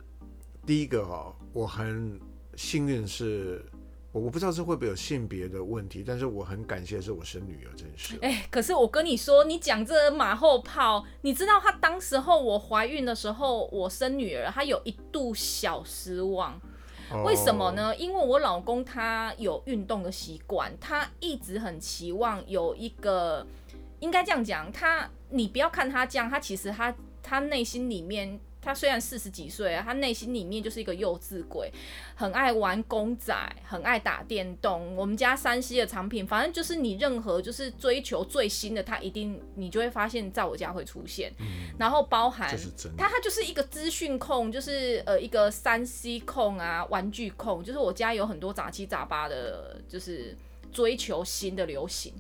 [0.66, 2.20] 第一个哈、哦，我很
[2.56, 3.64] 幸运是，
[4.12, 8.18] 我我不知道这会不会有性别的问题，但是我很感谢是我生女儿这件事。
[8.22, 16.60] 哎、欸，可是我跟你说，你讲这马后炮，你知道她当时候我怀孕的时候，我生女儿，她有一度小失望，
[17.26, 17.96] 为什么呢？
[17.96, 23.46] 因为我老公他有运动的习惯，他一直很期望有一个。
[24.02, 31.72] 应该这样讲，他你不要看他这样，他其实他他内心里面，他虽然四十几岁啊，他内心里面就是一个幼稚鬼，
[32.16, 34.96] 很爱玩公仔，很爱打电动。
[34.96, 41.32] 我们家山西的产品，反正就是你任何就是追求最新的，他一定你就会发现在我家会出现。
[41.40, 41.46] 嗯、
[41.78, 42.50] 然后包含
[42.98, 50.36] 他，他就是一个资讯控，就是呃一个三 C 控啊，玩具控，就是我家有很多杂七杂八的，就是
[50.72, 52.14] 追求新的流行。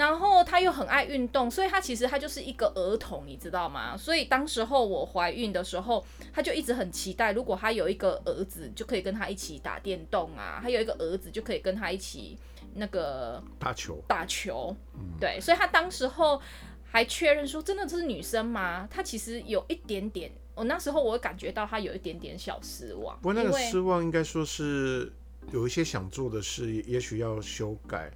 [0.00, 3.94] 然后他又很爱运动，所以他其实他就是一个儿童，你知道吗？
[3.94, 12.38] 所以当时候我怀孕的时候，他就一直很期待，如果他有一个儿子，就可以跟他一起打电动啊；他有一个儿子，就可以跟他一起
[12.76, 14.02] 那个打球。
[14.08, 14.74] 打球，
[15.20, 15.38] 对。
[15.38, 16.40] 所以他当时候
[16.82, 23.14] 还确认说：“真的这是女生吗？”他其实有一点点，我那时候我感觉到他有一点点小失望。
[23.20, 25.12] 不过那个失望应该说是
[25.52, 28.10] 有一些想做的事，也许要修改。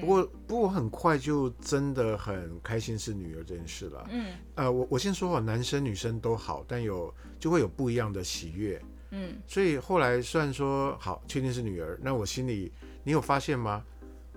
[0.00, 4.06] 不过，不过很快就真的很开心是女儿这件事了。
[4.10, 8.80] 嗯，呃，我我先说啊，男生女生都好，但有就会有不一样的喜悦。
[9.10, 12.70] 嗯，所以后来虽然说好确定是女儿，那我心里
[13.02, 13.84] 你有发现吗？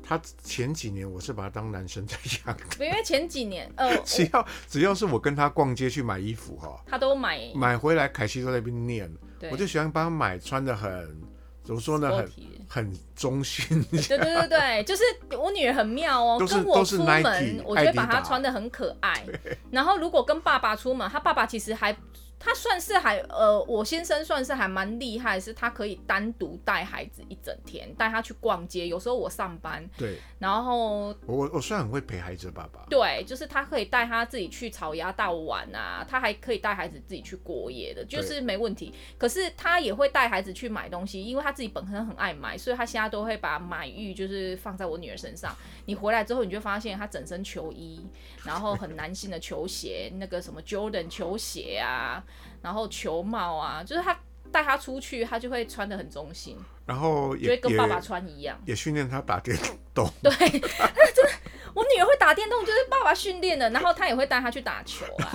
[0.01, 9.09] 他前几年我是把他当男生在养的，因为前几年呃， 只要只要是我跟他逛街去买衣服哈，他都买买回来，凯西都在那边念，
[9.51, 11.21] 我就喜欢帮他买穿的很。
[11.63, 12.09] 怎么说呢？
[12.11, 12.29] 很
[12.67, 13.83] 很中性。
[13.91, 15.03] 对对对对， 就是
[15.37, 19.23] 我女儿很妙哦，跟我出门，我觉得把她穿的很可爱。
[19.71, 21.95] 然后如果跟爸爸出门，她爸爸其实还
[22.43, 28.85] 他算是还呃，我先生算是还蛮厉害，是他可以单独带孩子一整天，带他去逛街。
[28.85, 38.93] 有时候我上班，对，然后我我虽然很会陪孩子的爸爸，对，就是他可以带他自己去草芽道玩啊，他还可以带孩子自己去过夜的，就是没问题。
[39.17, 45.55] 可是他也会带孩子去买东西，因为他自己本身很爱买，所以他现在都会把买欲就是放在我女儿身上。
[45.85, 48.05] 你回来之后，你就发现他整身球衣，
[48.43, 52.21] 然后很男性的球鞋，那个什么 Jordan 球鞋啊。
[52.61, 54.17] 然后球帽啊，就是他
[54.51, 59.57] 带他出去，他就会穿的很中性，然后也就会跟爸爸穿一样，也训练他打电
[59.93, 60.07] 动。
[60.21, 61.31] 对， 真的，
[61.73, 63.69] 我女儿会打电动，就是爸爸训练的。
[63.71, 65.29] 然后他也会带他去打球啊。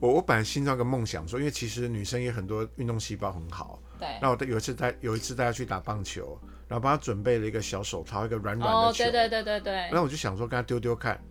[0.00, 3.80] 我我本来心中有个梦想说，因为其实女生也很多运动细胞很好。
[3.98, 4.08] 对。
[4.20, 9.04] 那我有一次带有一次带她去打棒球，然后帮她准备了一个小手套，一个软软的球。
[9.04, 9.72] 哦，对对对对对。
[9.72, 11.22] 然后我就想说，跟她丢丢看，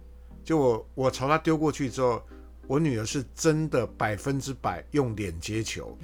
[0.44, 2.24] 就我我朝她丢过去之后。
[2.70, 5.98] 我女儿是真的百分之百用脸接球，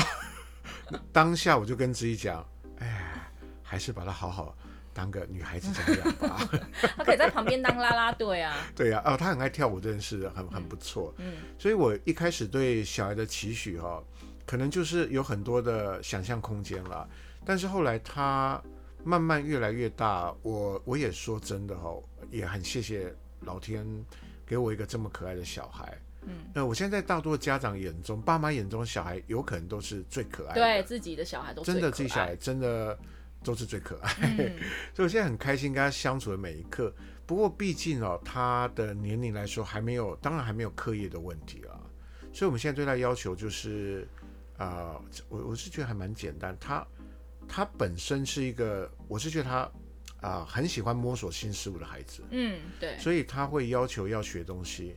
[1.10, 2.46] 当下我就跟自己讲，
[2.80, 3.30] 哎，
[3.62, 4.54] 还是把她好好
[4.92, 6.46] 当个女孩子这样吧。
[6.98, 8.54] 她可以在旁边当啦啦队啊。
[8.76, 11.14] 对呀、啊，哦，她很爱跳舞，真的是很很不错。
[11.16, 14.04] 嗯，所以我一开始对小孩的期许哈、哦，
[14.44, 17.08] 可能就是有很多的想象空间了。
[17.42, 18.62] 但是后来她
[19.02, 23.86] 慢慢越来越大，我我也说真的哈、哦，也很谢谢老天。
[24.50, 32.98] 给我一个这么可爱的小孩，嗯，那我现在在大多的家长眼中，爸妈眼中的小孩有可能都是最可爱的，对自己的小孩都真的自己小孩真的
[33.44, 34.36] 都是最可爱，嗯、
[34.92, 36.92] 所以我现在很开心跟他相处的每一刻。
[37.26, 41.78] 不过毕竟哦，他的年龄来说还没有，当然还没有课业的问题啊，
[42.32, 44.04] 所以我们现在对他要求就是，
[44.56, 44.66] 啊、
[44.98, 46.84] 呃，我我是觉得还蛮简单，他
[47.46, 49.70] 他本身是一个，我是觉得他。
[50.20, 54.96] 啊，很喜欢摸索新事物的孩子，嗯，对，所以他会要求要学东西，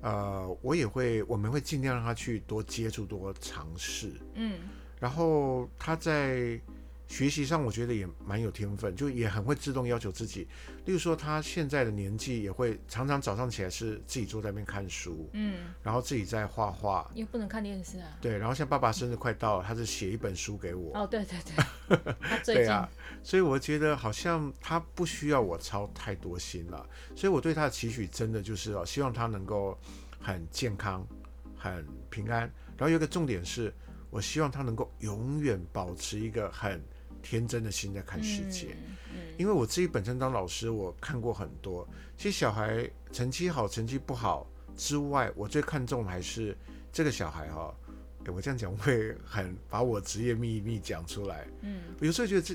[0.00, 4.58] 呃，我也会，我们会尽量让他去多接触、多尝试，嗯，
[5.00, 6.60] 然后他在。
[7.08, 10.48] 学习上我觉得也蛮有天分，就也很会自动要求自己。
[10.86, 17.10] 例如说，他现在的年纪也会常常早上起来是自己坐在那边看书，嗯，然后自己在画画。
[17.14, 18.06] 又不能看电视啊。
[18.20, 20.96] 对，然后像爸爸生日快到了，他是写一本书给我。
[20.96, 22.54] 哦，对对对。
[22.54, 22.88] 对 啊，
[23.24, 26.88] 所以我觉得好像他不需要我操太多心了。
[27.16, 29.76] 所以我对他的期许真的就是哦，希望他能够
[30.20, 31.04] 很健康、
[31.58, 32.42] 很平安。
[32.76, 33.74] 然后有一个重点是，
[34.08, 36.80] 我希望他能够永远保持一个很。
[37.28, 41.86] 天真的心在看世界，嗯嗯、因为我自己本身当老师，我看过很多。
[42.16, 46.56] 其实小孩成绩好、成绩不好之外，我最看重的还是
[46.92, 47.74] 这个小孩哈、
[48.28, 51.48] 我这样讲会很把我职业秘密讲出来。
[51.62, 52.54] 嗯，有时候觉得这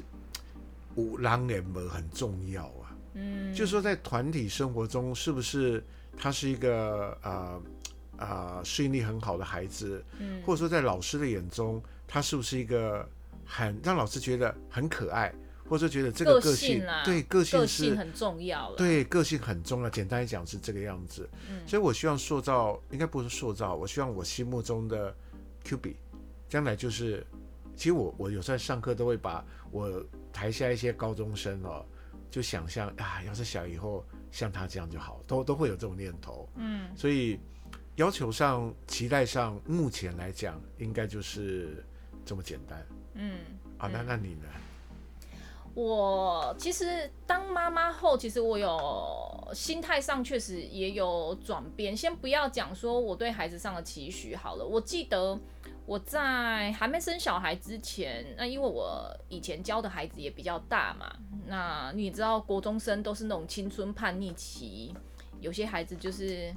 [0.95, 2.95] 五郎联盟很重要啊。
[3.15, 5.83] 嗯，就是说在团体生活中，是不是
[6.17, 7.61] 他是一个呃
[8.17, 10.01] 呃适应力很好的孩子？
[10.17, 13.05] 嗯，或者说在老师的眼中，他是不是一个？
[13.53, 15.29] 很让老师觉得很可爱，
[15.67, 18.77] 或者说觉得这个个性，对个性是很重要了。
[18.77, 19.89] 对，个性很重要。
[19.89, 21.29] 简单来讲是这个样子。
[21.49, 25.13] 嗯，所以我希望塑造，应该不是塑造，我希望我心目中的
[25.65, 25.97] Q B，
[26.47, 27.27] 将来就是，
[27.75, 31.85] 其实我我有时候上课都会把我台下一些高中生哦，
[32.29, 36.47] 就想象啊，要是小以后像他这样就好，都都会有这种念头。
[36.55, 37.37] 嗯，所以
[37.97, 41.85] 要求上、期待上，目前来讲应该就是
[42.23, 42.81] 这么简单。
[43.13, 43.39] 嗯，
[43.77, 44.47] 啊，那那你呢？
[45.73, 51.95] 我其实当妈妈后，其实我有心态上确实也有转变。
[51.95, 54.65] 先不要讲说我对孩子上的期许好了。
[54.65, 55.39] 我记得
[55.85, 61.15] 我在还没生小孩之前，那因为我以前教的孩子也比较大嘛，
[61.47, 64.93] 那你知道国中生都是那种青春叛逆期，
[65.39, 66.53] 有些孩子就是。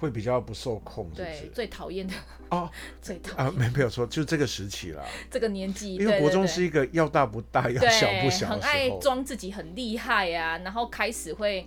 [0.00, 1.40] 会比较不受控是不是？
[1.42, 2.14] 对，最讨厌的
[2.48, 2.68] 哦，
[3.02, 5.04] 最讨厌啊，没没有错，就这个时期了。
[5.30, 11.66] 这个年纪，因为国中是一个要大不大，要小不小，很爱装自己很厉害啊，然后开始会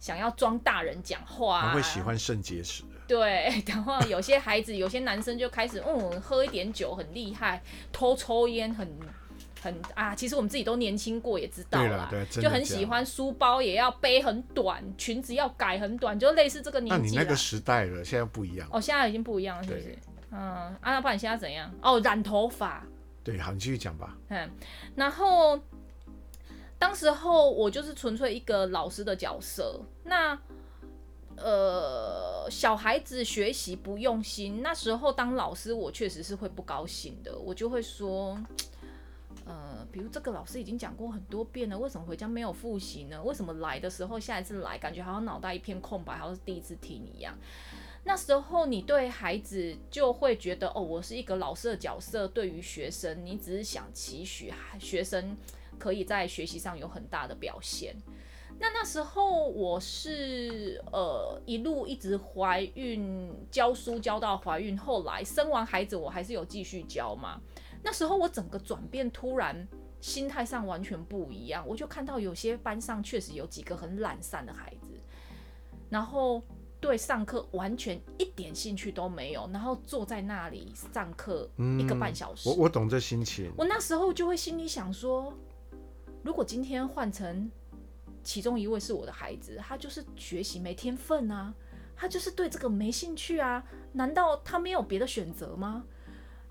[0.00, 2.82] 想要装大人讲话，啊，会喜欢肾结石。
[3.06, 8.88] 对， 然后有些孩子，有些男生就开始嗯，喝一点酒很厉害，偷抽烟很。
[9.60, 17.02] 很啊，其实我们自己都年轻过，也知道啦，就很喜欢书包也要背很短，裙子要改很短，就类似这个年纪。
[17.02, 18.68] 那你那个时代了，现在不一样。
[18.70, 19.98] 哦，现在已经不一样了，是不是？
[20.30, 21.72] 嗯，啊，那不然你现在怎样？
[21.82, 22.86] 哦，染头发。
[23.24, 24.16] 对，好，你继续讲吧。
[24.28, 24.48] 嗯，
[24.94, 25.58] 然后
[26.78, 30.38] 当时候我就是纯粹一个老师的角色，那
[31.36, 38.38] 呃，小孩子学习不用心，那时候当老师我确实是会不高兴的，我就会说。
[39.48, 43.20] 呃，比如这个老师已经讲过很多遍了，为什么回家没有复习呢？
[43.22, 47.34] 为什么来的时候下一次来感觉好像脑袋一片空白，好像是第一次听一样？
[48.04, 55.36] 那时候你对孩子就会觉得，哦，我是一个老师的角色，对于学生，你只是想期许学生
[55.78, 57.96] 可以在学习上有很大的表现。
[58.60, 67.40] 那那时候我是呃一路一直怀孕教书教到怀孕，后来生完孩子我还是有继续教嘛。
[67.82, 69.66] 那时候我整个转变突然
[70.00, 74.88] 心态上完全不一样，我就看到有些班上确实有几个很懒散的孩子，
[75.88, 76.42] 然后
[76.80, 81.48] 对上课完全一点兴趣都没有，然后坐在那里上课
[81.78, 82.48] 一个半小时。
[82.48, 83.52] 嗯，我我懂这心情。
[83.56, 85.32] 我那时候就会心里想说，
[86.22, 87.50] 如果今天换成。
[88.24, 91.54] 其中一位是我的孩子，他就是学习没天分啊，
[91.96, 95.82] 他就是对这个没兴趣啊，难道他没有别的选择吗？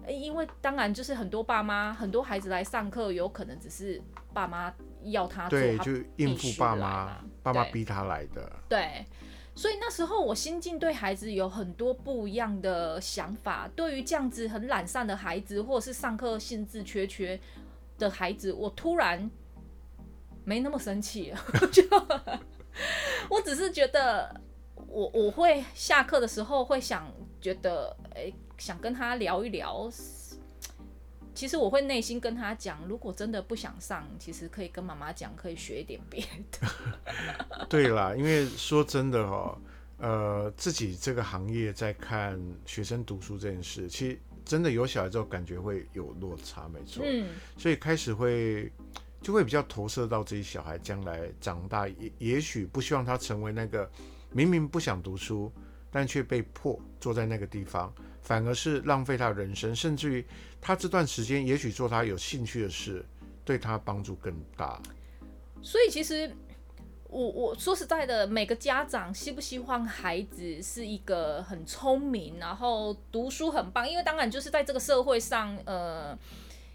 [0.07, 4.01] 因为当然就是很多爸妈，很多孩子来上课，有可能只是
[4.33, 8.51] 爸妈要他做，对，就应付爸妈，爸妈逼他来的。
[8.69, 9.05] 对，
[9.55, 13.69] 所以那时候我心境对孩子有很多不一样的想法。
[13.75, 17.39] 对于这样子很懒散的孩子，或者是上课兴致缺缺
[17.97, 19.29] 的孩子，我突然。
[20.45, 21.33] 没那么生气，
[21.73, 21.83] 就
[23.29, 24.33] 我只是觉得
[24.87, 29.89] 我我会下课的时候会想觉得哎，想跟他聊一聊。
[31.33, 36.67] 其实我会内心跟他讲，如果真的不想上，其实可以跟妈妈讲，可以学一点别的。
[37.69, 39.57] 对啦，因为说真的哦，
[39.97, 47.03] 呃，自己这个行业在看学生读书这件事，其实真的有小孩之后感觉会有落差，没错。
[47.05, 48.71] 嗯，所以开始会。
[49.19, 53.89] 就会比较投射到自己小孩将来长大，也也许不希望他成为那个
[54.31, 55.51] 明明不想读书，
[55.89, 57.91] 但却被迫坐在那个地方，
[58.27, 60.25] 反而是浪费他人生，甚至于
[60.59, 63.05] 他这段时间也许做他有兴趣的事，
[63.45, 64.81] 对他帮助更大。
[65.61, 66.29] 所以其实
[67.07, 73.89] 我我说实在的，每个家长希不希望孩子是一个很聪明，然后读书很棒？
[73.89, 76.19] 因为当然就是在这个社会上，呃。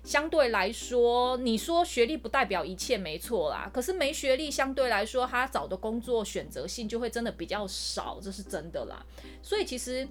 [0.04, 3.70] 相对来说，你说学历不代表一切，没错啦。
[3.72, 9.06] 可是没学历，相对来说，他找的工作选择性就会真的比较少，这是真的啦。
[9.44, 10.08] 所以其实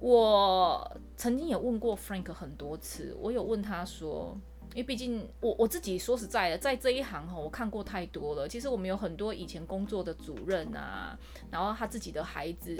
[0.00, 4.36] 我曾经也问过 Frank 很多次，我有问他说，
[4.74, 8.48] 因为毕竟我我自己说实在的，在这一行哈，我看过太多了。
[8.48, 11.18] 其实我们有很多以前工作的主任啊，
[11.50, 12.76] 然后他自己的孩子，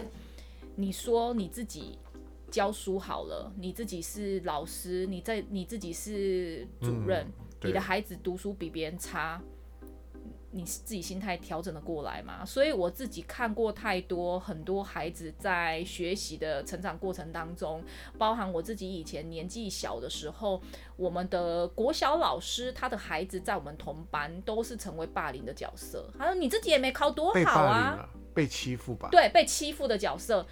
[0.74, 1.98] 你说你自己。
[2.50, 9.40] 教书好了，你自己是老师，你在你自己是主任，嗯、你的孩子读书比别人差，
[10.52, 12.44] 你自己心态调整的过来嘛？
[12.44, 17.82] 所以我自己看过太多很多孩子在学习的成长过程当中，
[18.18, 20.60] 包含我自己以前年纪小的时候，
[20.96, 26.12] 我们的国小老师他的孩子在我们同班都是成为霸凌的角色。
[26.18, 29.08] 他说你自己也没考多好啊，被欺负吧？
[29.12, 30.46] 对，被欺负的角色。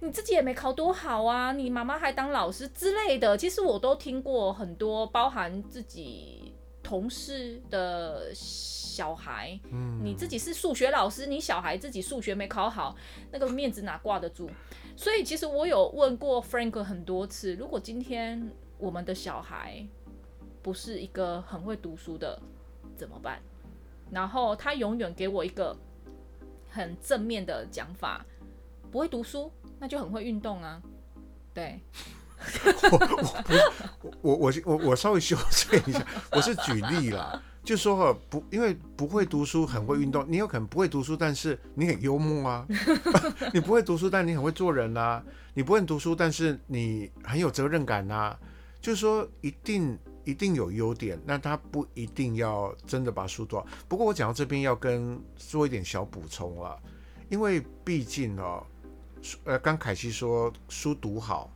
[0.00, 6.51] 你自己也没考多好啊，你妈妈还当老师之类的，其实我都听过很多，包含自己
[6.82, 12.96] 同事的小孩，嗯，你自己是数学老师，你小孩自己数学没考好，
[13.30, 14.50] 那个面子哪挂得住？
[14.96, 19.86] 所以其实我有问过 Frank 很多次，如果今天我们的小孩
[20.62, 22.40] 不是一个很会读书的，
[22.96, 23.40] 怎么办？
[24.10, 25.76] 然后他永远给我一个
[26.68, 28.26] 很正面的讲法，
[28.90, 29.50] 不会读书。
[29.78, 30.80] 那就很会运动啊，
[31.52, 31.80] 对。
[32.90, 33.60] 我我不是
[34.20, 42.66] 我我我我稍微修正一下，我是举例啦，就说哈不，因为不会读书很会运动，你有可能不会读书，但是你很幽默啊。
[43.54, 45.22] 你不会读书，但你很会做人啊。
[45.54, 48.38] 你不会读书，但是你很有责任感啊。
[48.80, 53.66] 就是说一定一定有优点，那他不一定要真的把书读好。
[53.88, 56.78] 不过我讲到这边要跟做一点小补充了，
[57.28, 58.64] 因为毕竟哦。
[59.44, 61.48] 呃，刚凯西说书读好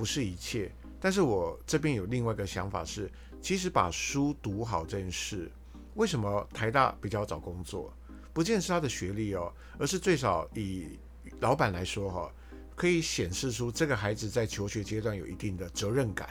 [0.00, 5.52] 不是一切，但是我这边有另外一个想法是，其实把书读好这件事，
[5.92, 7.92] 为什么台大比较找工作，
[8.32, 10.98] 不见是他的学历哦，而是最少以
[11.40, 12.32] 老板来说哈，
[12.74, 16.30] 可以显示出这个孩子在求学阶段有一定的责任感。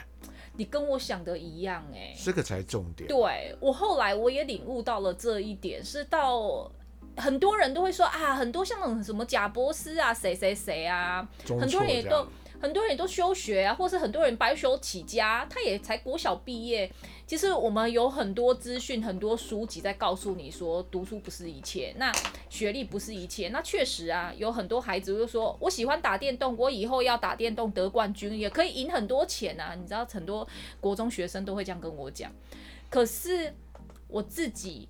[0.56, 3.06] 你跟我想的一样哎，这个才重点。
[3.08, 6.68] 对，我后来我也领悟到了这一点，是到。
[7.16, 12.26] 很多人都会说啊，很多像那种什么贾博斯啊，谁谁谁啊，很多人也都
[12.60, 16.90] 很多人都休学啊，或是很多人白手起家，他也才国小毕业。
[17.26, 22.12] 其实我们有很多资讯、很多书籍在告诉你说，读书不是一切，那
[22.48, 23.48] 学历不是一切。
[23.48, 29.74] 那确实啊，有很多孩子就说，我喜欢打电动，我以后要打电动得冠军，也可以赢很多钱啊。
[29.74, 30.46] 你知道，很多
[30.80, 32.30] 国中学生都会这样跟我讲。
[32.90, 33.54] 可是
[34.08, 34.88] 我自己。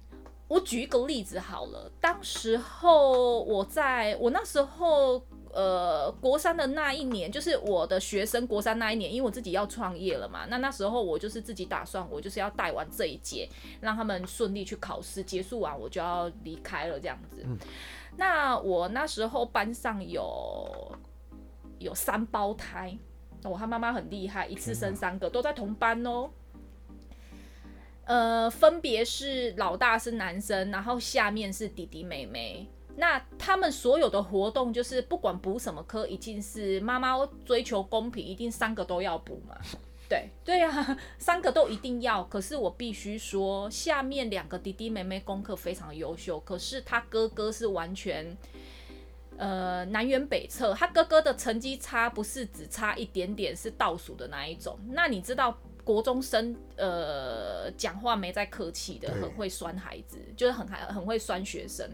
[0.49, 13.49] 我举一个例子好了，当时候我在我那时候呃国三的那一年，就是我的学生国三那一年，因为我自己要创业了嘛，那那时候我就是自己打算，我就是要带完这一届，
[13.81, 17.43] 让他们顺利去考试，结束完我就要离开了这样子。
[17.45, 17.59] 嗯、
[18.17, 20.97] 那我那时候班上有
[21.79, 22.97] 有三胞胎，
[23.45, 26.31] 我他妈妈很厉害，一次生三个，都在同班哦。
[28.05, 32.69] 呃，分别是老大是男生，然后下面是弟弟妹妹。
[33.01, 39.57] 那他们所有的活动，就是不管补什么科，一定是妈妈追求公平，一定三个都要补嘛。
[40.07, 42.23] 对对呀、啊， 三个都一定要。
[42.25, 48.37] 可是我必须说，下面两个弟弟妹妹功课非常优秀，可是他哥哥是完全
[49.39, 50.75] 呃南辕北辙。
[50.75, 54.79] 他哥哥的成绩差，不是只差一点点，是倒数的那一种。
[54.91, 55.59] 那你知道？
[55.83, 61.89] 国中生，呃，讲话没在客气的，很会酸孩子，就是很还很会酸学生，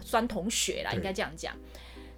[0.00, 1.54] 酸同学啦，应该这样讲。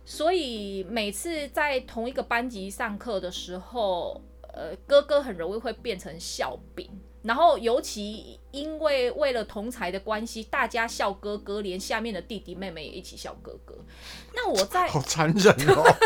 [0.05, 4.21] 所以每次在同一个班级上课的时候，
[4.53, 6.89] 呃，哥哥很容易会变成笑柄。
[7.23, 13.75] 然后，尤其因为为了同才的关系，大家笑哥哥，连下面的弟弟妹妹也一起笑哥哥。
[14.35, 15.97] 那我在好残忍哦，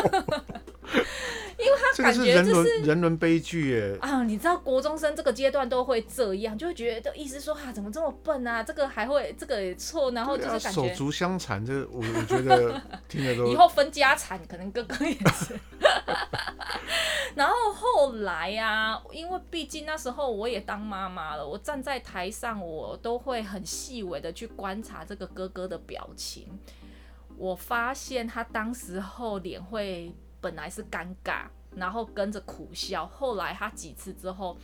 [1.58, 4.22] 因为他感觉这是人伦悲剧耶啊！
[4.22, 8.62] 你知道国中生这个阶段都会这样，就会觉得意思说啊，怎么这么笨啊？
[8.62, 15.58] 这个还会这个也错，然后就是感觉手足相残，这我我觉得 听得都以后分家产，可能哥哥也是。
[17.34, 26.58] 然后后来呀、啊，因为毕竟那时候我也当妈妈了，我站在台上，我都会很细微的去观察这个哥哥的表情。
[27.36, 33.06] 我发现他当时候脸会本来是尴尬，然后跟着苦笑。
[33.06, 34.56] 后来他几次之后，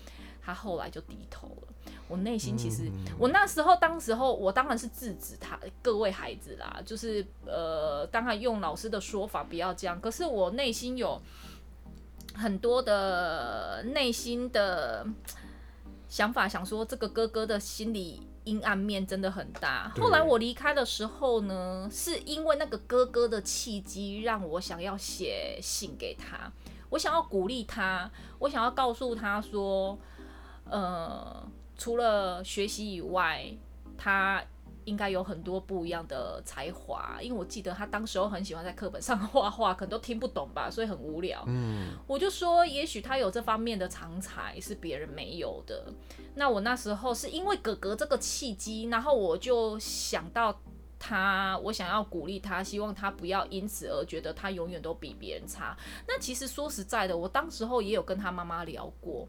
[0.42, 1.68] 他后来就低头了。
[2.08, 10.00] 我内心其实，我那时候当时候我当然是制止他各位孩子啦，就是呃，当然用老师的说法不要这样。
[10.00, 11.20] 可是我内心有。
[12.36, 15.06] 很多的内心的
[16.08, 19.92] 想法，想说这个哥哥的心理阴暗面真的很大。
[20.00, 26.52] 后来我离开的时候呢，是因为那个哥哥的契机，让我想要写信给他，
[26.90, 29.98] 我想要鼓励他，我想要告诉他说，
[30.64, 33.46] 呃，除了学习以外，
[33.98, 34.42] 他。
[34.84, 41.42] 应该有很多不一样的才华，因为我记得他当时候很喜欢在课本上画画，可能都听不懂吧，所以很无聊。
[41.46, 45.92] 嗯，我就说，也许他有这方面的长才，是别人没有的。
[46.34, 50.60] 那我那时候是因为哥哥这个契机，然后我就想到
[50.98, 55.76] 他，我想要鼓励他，希望他不要因此而觉得他永远都比别人差。
[56.06, 59.26] 那其实说实在的，我当时候也有跟他妈妈聊过，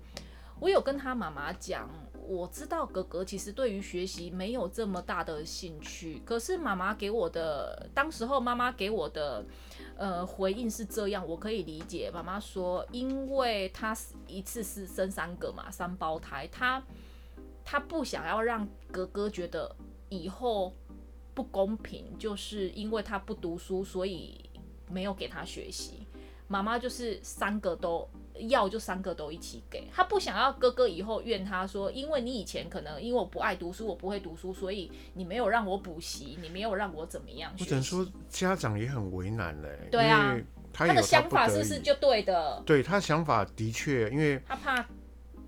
[0.59, 1.89] 我有跟他妈妈讲。
[2.27, 9.45] 我知道哥哥其实对于学习没有这么大的兴趣，可是妈妈给我的，当时候妈妈给我的，
[9.95, 12.09] 呃，回应是这样，我可以理解。
[12.11, 13.95] 妈妈说，因为他
[14.27, 16.83] 一次是生三个嘛，三胞胎，他
[17.63, 19.75] 他不想要让哥哥觉得
[20.09, 20.73] 以后
[21.33, 24.49] 不公平，就是因为他不读书，所以
[24.89, 26.07] 没有给他学习。
[26.47, 28.07] 妈妈就是三个都。
[28.47, 37.53] 要就三个都一起给他，不想要哥哥以后怨他说，因为你以前可能因为我不爱读书，我不会读书，所以你没有让我补习，你没有让我怎么样。
[37.59, 39.87] 我只能说家长也很为难嘞。
[39.89, 40.37] 对啊，
[40.73, 42.61] 他，他的想法是不是就对的？
[42.65, 44.85] 对，他想法的确，因为他怕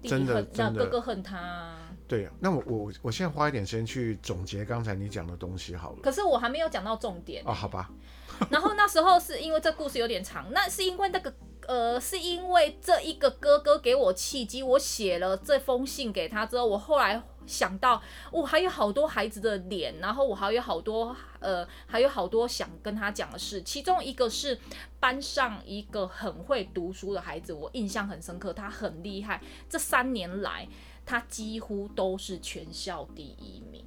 [0.03, 1.75] 真的让哥哥恨他。
[2.07, 5.99] 对啊，那我我我现在花一点时间去总结刚才你讲的东西好了。
[6.01, 7.89] 可是我还没有讲到重点哦，好吧。
[8.49, 11.33] 然后那时候是因为这故事有点长，那是因为那个。
[11.67, 18.01] 呃，是因为这一个哥哥给我契机，我写了这封信给他之后，我后来想到，
[18.31, 23.61] 我还有好多孩子的脸，然后我还有好多呃，还有好多想跟他讲的事。
[23.63, 24.57] 其中一个是
[25.01, 30.65] 班上一个很会读书的孩子，我印象很深刻，他很厉害，这三年来
[31.05, 33.85] 他几乎都是全校第一名。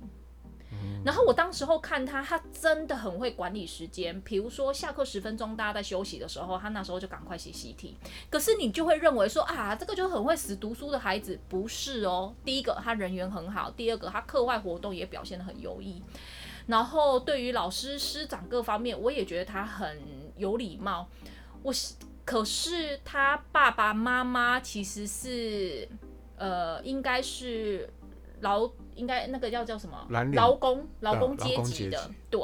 [1.05, 4.21] 然后我当时候看他，他真的很会管理时间。
[4.21, 7.97] 比如说下课十分钟，大家在休息的时候，他那时候就赶快写习题。
[8.29, 12.35] 可是你就会认为说啊，这个就很会死读书的孩子，不是哦。
[12.45, 16.03] 第一个，他人缘很好；第二个，他课外活动也表现得很优异。
[16.67, 19.99] 然后对于老师师长各方面，我也觉得他很
[20.37, 21.09] 有礼貌。
[21.63, 21.73] 我
[22.25, 25.89] 可是他爸爸妈妈其实是
[26.37, 27.89] 呃，应该是。
[28.43, 30.07] 劳应该那个叫叫什么？
[30.33, 31.99] 劳工劳工阶级的。
[32.07, 32.41] 级对，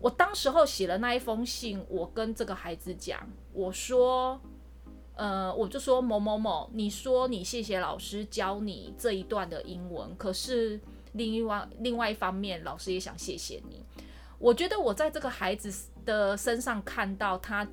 [0.00, 3.20] 我当时候写了那一封信，我跟这个孩子讲，
[3.52, 4.40] 我说，
[5.14, 10.80] 呃，我就说某某某，你说你谢谢老师教你这一段的英文，可是
[11.12, 13.84] 另外另外一方面，老师也想谢谢你。
[14.38, 17.66] 我觉得我在这个孩子的身上看到他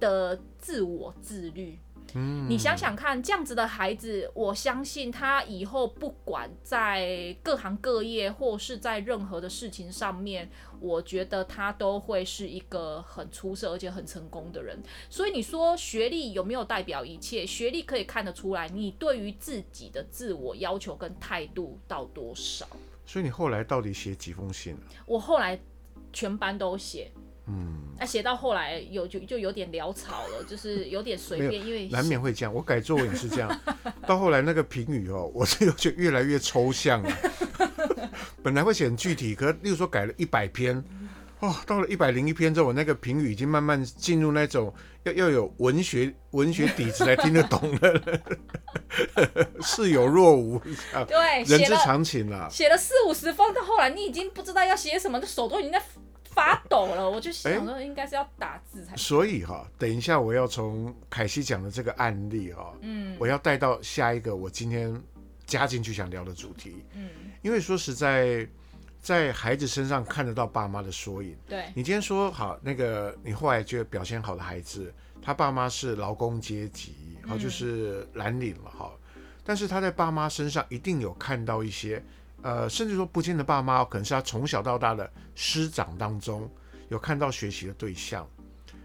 [0.00, 1.78] 的自我自律。
[2.14, 10.48] 嗯，你想想看，这样子的孩子，我相信他以后不管在各行各业或是在任何的事情上面，
[10.80, 14.80] 我觉得他都会是一个很出色而且很成功的人。
[15.10, 17.44] 所以你说学历有没有代表一切？
[17.44, 22.66] 学历可以看得出来你对于自己的自我要求跟态度到多少。
[23.06, 24.76] 所以你后来到底写几封信？
[25.04, 25.58] 我后来
[26.12, 27.10] 全班都写。
[27.46, 32.54] 嗯，那、啊、写到后来有就就有点潦草了，就是有点随便，因为难免会这样。
[32.54, 33.60] 我改作文也是这样，
[34.06, 37.16] 到后来那个评语哦，我这就越来越抽象了。
[38.42, 40.82] 本来会写很具体，可是例如说改了一百篇，
[41.40, 44.72] 哦，到了一百零一篇之后，我那个评语已经慢慢进入那种
[45.02, 48.02] 要要有文学文学底子才听得懂了，
[49.60, 50.58] 似有若无。
[51.06, 52.48] 对，人之常情啦。
[52.50, 55.82] 写了四五十封，到后来你已经不知道要写什么，的手都已经在。
[56.34, 58.96] 发抖了，我就想说应该是要打字才。
[58.96, 65.00] 所以哈，等一下我要从凯西讲的这个案例哈，嗯，我要带到下一个我今天
[65.46, 67.08] 加进去想聊的主题，嗯，
[67.42, 68.46] 因为说实在，
[69.00, 71.36] 在孩子身上看得到爸妈的缩影。
[71.46, 76.94] 对，你今天说好那个，你后来觉得表现好的孩子，他爸妈是劳工阶级，
[77.26, 78.92] 好就是蓝领了哈，
[79.44, 82.02] 但是他在爸妈身上一定有看到一些。
[82.44, 86.48] 呃，甚至说不见的爸妈可能是他从小到大的师长当中
[86.90, 88.28] 有看到学习的对象，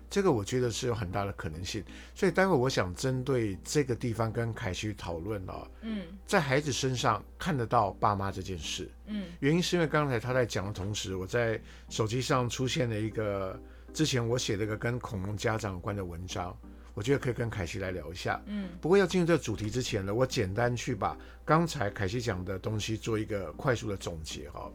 [0.10, 1.84] 这个我觉得是有很大的可能性。
[2.16, 5.72] 所以待会我想针对这个地方跟凯西讨论了。
[5.82, 13.60] 嗯，在孩子身上看得到爸妈这件事，嗯，原因是因为刚才他在讲的同时，我在手机上出现了一个
[13.94, 16.58] 之前我写了一个跟恐龙家长有关的文章。
[17.00, 24.70] 我觉得可以跟凯西来聊一下，嗯，不过要进入这个主题之前呢，我简单去把刚才凯西讲的东西做一个快速的总结哈。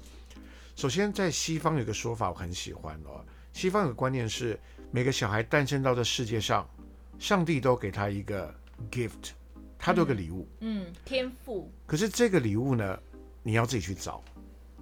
[0.74, 3.22] 首先，在西方有一个说法我很喜欢哦，
[3.52, 4.58] 西方有个观念是
[4.90, 6.66] 每个小孩诞生到这世界上，
[7.18, 8.54] 上帝都给他一个
[8.90, 9.32] gift，
[9.78, 11.70] 他都有个礼物，嗯，嗯，天赋。
[11.84, 12.98] 可是这个礼物呢，
[13.42, 14.24] 你要自己去找，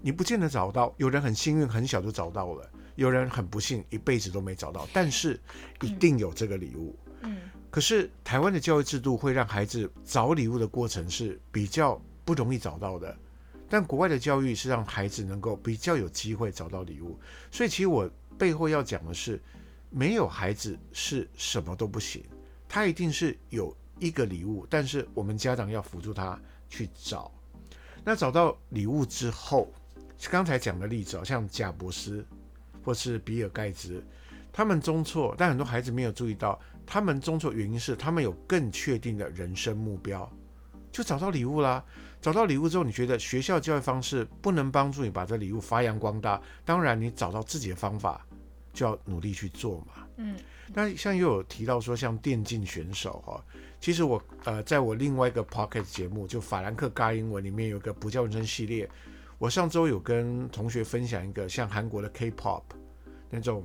[0.01, 5.41] 你不见得找到，有人很幸运很小就找到了，有人很不幸一辈子都没找到，但是
[5.81, 6.97] 一定有这个礼物。
[7.71, 13.17] 可是台湾的教育制度会让孩子找礼物的过程是比较不容易找到的，
[13.67, 17.19] 但国外的教育是让孩子能够比较有机会找到礼物。
[17.51, 19.41] 所以其实我背后要讲的是，
[19.89, 22.23] 没有孩子是什么都不行，
[22.69, 27.33] 他一定是有一个礼物，但是我们家长要辅助他去找。
[28.05, 29.73] 那找到礼物之后，
[30.31, 32.23] 刚才讲的例子，好像贾伯斯
[32.85, 34.05] 或是比尔盖茨，
[34.53, 36.61] 他们中错，但很多孩子没有注意到。
[36.93, 40.31] 他们中错原因是他们有更确定的人生目标，
[40.91, 41.83] 就找到礼物啦。
[42.21, 46.39] 找到礼物之后，你觉得学校教育方式不能帮助你把这礼物发扬光大？
[46.67, 48.27] 当然，你找到自己的方法，
[48.75, 50.07] 就要努力去做嘛。
[50.19, 50.37] 嗯，
[50.75, 53.43] 那像又有提到说，像电竞选手哈，
[53.81, 58.87] 其实我呃，在我另外一个 Pocket 节目，就法兰克尬英文里面有个不教人生系列，
[59.39, 62.65] 我上周有跟同学分享一个像韩国的 K-pop
[63.31, 63.65] 那种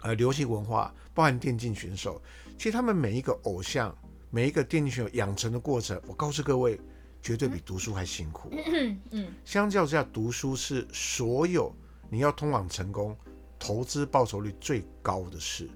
[0.00, 2.22] 呃流行文化，包含电竞选手。
[2.56, 3.96] 其实他们每一个偶像，
[4.30, 6.80] 每一个电竞选手养成的过程，我告诉各位，
[7.22, 8.50] 绝对比读书还辛苦。
[8.52, 11.74] 嗯嗯，相较之下，读书是所有
[12.08, 13.16] 你要通往成功、
[13.58, 15.68] 投资报酬率最高的事。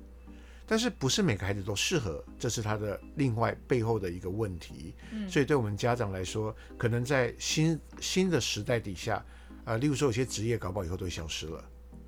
[0.67, 4.95] 但是不是每个孩子都适合，这是他的另外背后的一个问题。
[5.29, 9.25] 所以对我们家长来说，可能在新新的时代底下，
[9.65, 11.65] 呃，例如说有些职业搞不好以后都会消失了。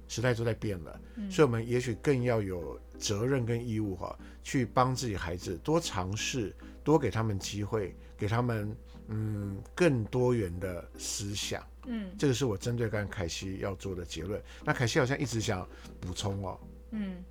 [0.09, 1.01] 时代都在变了，
[1.31, 8.77] 所以我们也许更要有责任跟义务哈，去帮自己孩子多尝试，多给他们机会，给他们
[9.09, 11.65] 嗯更多元的思想。
[11.87, 14.43] 嗯，这个是我针对刚才凯西要做的结论。
[14.65, 15.67] 那凯西好像一直想
[16.01, 16.61] 补充哦。
[16.91, 17.25] 嗯。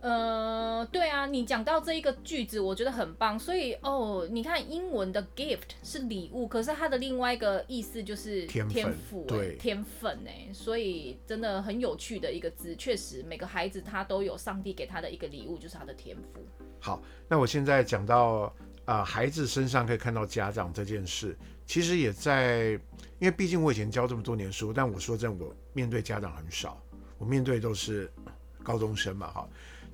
[0.00, 3.36] 呃，对啊，你讲到这一个句子，我觉得很棒。
[3.36, 12.76] 所以哦，你看英文的 gift 是礼物，可是它的另外一个意思就是天赋，对，天分哎，所以真的很有趣的一个字。
[12.76, 16.46] 确实，每个孩子他都有上帝给他的一个礼物，就是他的天赋。
[16.78, 21.36] 好，那我现在讲到啊、呃，孩子身上可以看到家长这件事，
[21.66, 22.70] 其实也在，
[23.18, 26.80] 因为毕竟我以前教这么多年书，但我说真的，我面对家长很少，
[27.18, 28.08] 我面对都是
[28.62, 29.48] 高中生嘛，哈。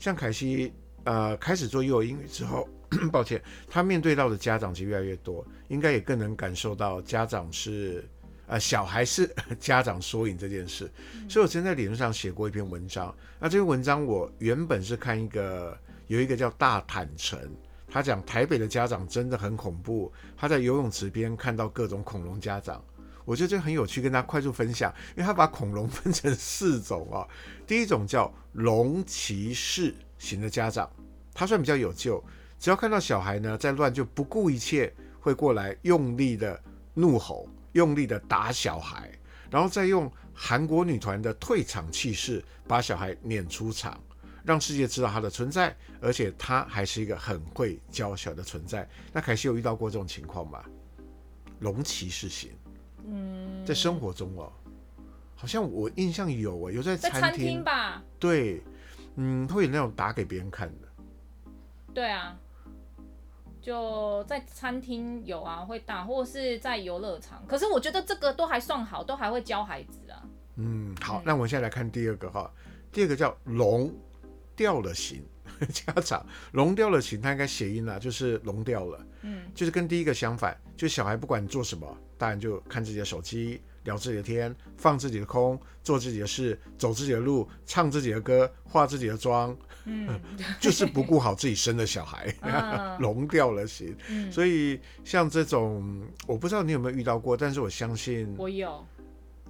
[0.04, 0.70] 像凯西，
[1.04, 2.68] 呃，开始做幼儿英语之后，
[3.10, 8.06] 抱歉，他面对到的家长就越来越多，应该也更能感受到家长是，
[8.46, 10.90] 呃，小孩是 家长缩影这件事。
[11.26, 15.74] 所以我曾经在理论上写过一篇文章，那这篇文章我原本是看一个
[16.06, 17.40] 有一个叫大坦诚，
[17.88, 22.84] 他讲台北的家长真的很恐怖，他在游泳池边看到各种恐龙家长，
[23.24, 27.26] 我觉得这很有趣，跟大家快速分享，因为他把恐龙分成四种啊。
[27.66, 30.90] 第一种叫龙骑士型的家长，
[31.32, 32.22] 他算比较有救，
[32.58, 36.60] 只要看到小孩呢在乱，就不顾一切会过来用力的
[36.94, 39.10] 怒吼，用力的打小孩，
[39.50, 44.00] 然后再用韩国女团的退场气势把小孩撵出场。
[44.46, 48.86] 让世界知道他的存在，而且他还是一个很会教小的存在。
[49.10, 50.62] 那凯西有遇到过这种情况吗？
[51.60, 52.50] 龙骑士型，
[53.06, 54.52] 嗯，在生活中哦，
[55.34, 58.02] 好像我印象有啊有在餐厅，在餐厅吧？
[58.18, 58.62] 对，
[59.16, 60.88] 嗯，会有那种打给别人看的。
[61.92, 62.36] 对啊，
[63.60, 67.44] 就在餐厅有啊，会打，或是在游乐场。
[67.46, 70.22] 可是我觉得这个都还算好，都还会教孩子啊。
[70.56, 72.50] 嗯，好，嗯，那我们现在来看第二个哈，
[72.90, 73.92] 第二个叫龙。
[74.56, 75.20] 掉了形，
[75.72, 90.20] 家长聋掉了形，他应该谐音啊，就是聋掉了，嗯，就是跟第一个相反，就小孩不管你做什么，大人就看自己的手机，聊自己的天，放自己的空，做自己的事，走自己的路，唱自己的歌，化自己的妆，嗯，
[90.60, 92.34] 就是不顾好自己生的小孩，
[93.00, 98.84] 聋掉了形，嗯，所以像这种，我不知道你有没有遇到过，但是我相信我有，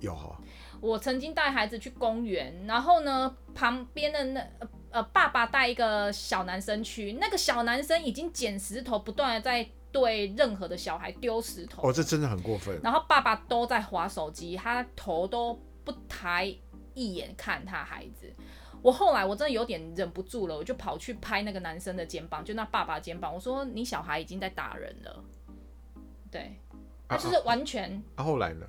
[0.00, 0.40] 有哈，
[0.80, 4.46] 我曾经带孩子去公园，然后呢，旁边的那。
[4.94, 11.82] 呃，爸爸带一个小男生去，那个小男生已经捡石头，不断的在对任何的小孩丢石头。
[11.82, 12.78] 哦，这真的很过分。
[12.80, 16.44] 然后爸爸都在划手机，他头都不抬
[16.94, 18.32] 一眼看他孩子。
[18.82, 25.24] 我后来我真的有点忍不住了，我就跑去拍那个男生的肩膀，就那爸爸肩膀，我说：“你小孩已经在打人了。”
[26.30, 26.56] 对，
[27.08, 27.90] 他就是完全。
[28.14, 28.64] 啊，啊，后来呢？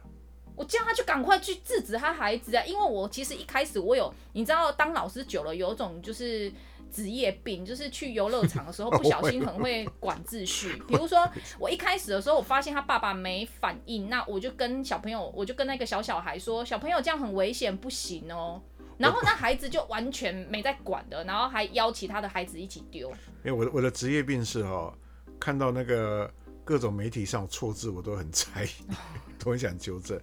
[0.56, 2.64] 我叫他去赶快去制止他孩子啊！
[2.66, 6.52] 因为我其实一开始我有，你知道，当老师久了有一种就是
[6.92, 10.82] 职业病，就是去游乐场的时候不小心很会管秩序。
[10.88, 11.30] 比如说
[11.60, 18.62] 我一开始的时候，我发现他爸爸没反应，那我就跟小朋友，我就跟那个小小孩说：“小朋友这样很危险，不行哦。”
[18.98, 23.10] 然后那孩子就完全没在管的，然后还邀其他的孩子一起丢。
[23.44, 24.94] 因为我的我的职业病是哦，
[25.40, 26.32] 看到那个。
[26.68, 28.70] 各种媒体上错字我都很在意，
[29.44, 30.20] 都很想纠正。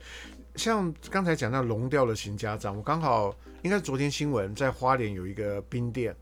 [0.54, 6.14] 像刚才讲到聋掉的型家长，我刚好应该昨天新闻在花莲有一个冰店，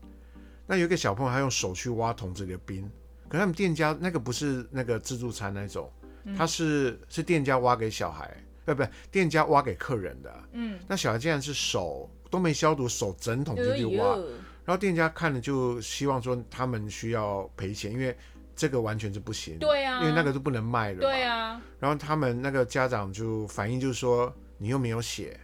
[0.65, 2.89] 那有一个小朋友他用手去挖桶子里的冰，
[3.27, 5.91] 可是他们店家那个不是那个自助餐那种，
[6.37, 8.33] 他是是店家挖给小孩，
[8.63, 10.43] 不不，店家挖给客人的。
[10.53, 14.15] 嗯，那小孩竟然是手都没消毒，手整桶进去挖，
[14.63, 18.15] 然后店家看了就希望说他们需要赔钱，因为。
[18.61, 21.59] 这个完全是不行，对啊，因为那个都不能卖了，对啊。
[21.79, 25.35] 然后他们那个家长就反映，就是说你又没有写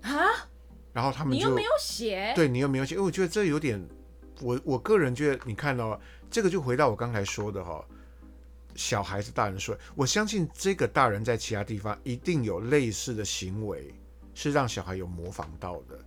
[0.00, 0.16] 啊，
[0.94, 3.86] 然后他们就你又没有写，对你又没有写，因为我觉得这有点，
[4.40, 7.84] 我我个人觉得，你看到这个就回到我刚才说的哈，
[8.74, 13.94] 小孩子大人说，我相信这个大人在其他地方一定有类似的行为，
[14.32, 15.98] 是让小孩有模仿到的。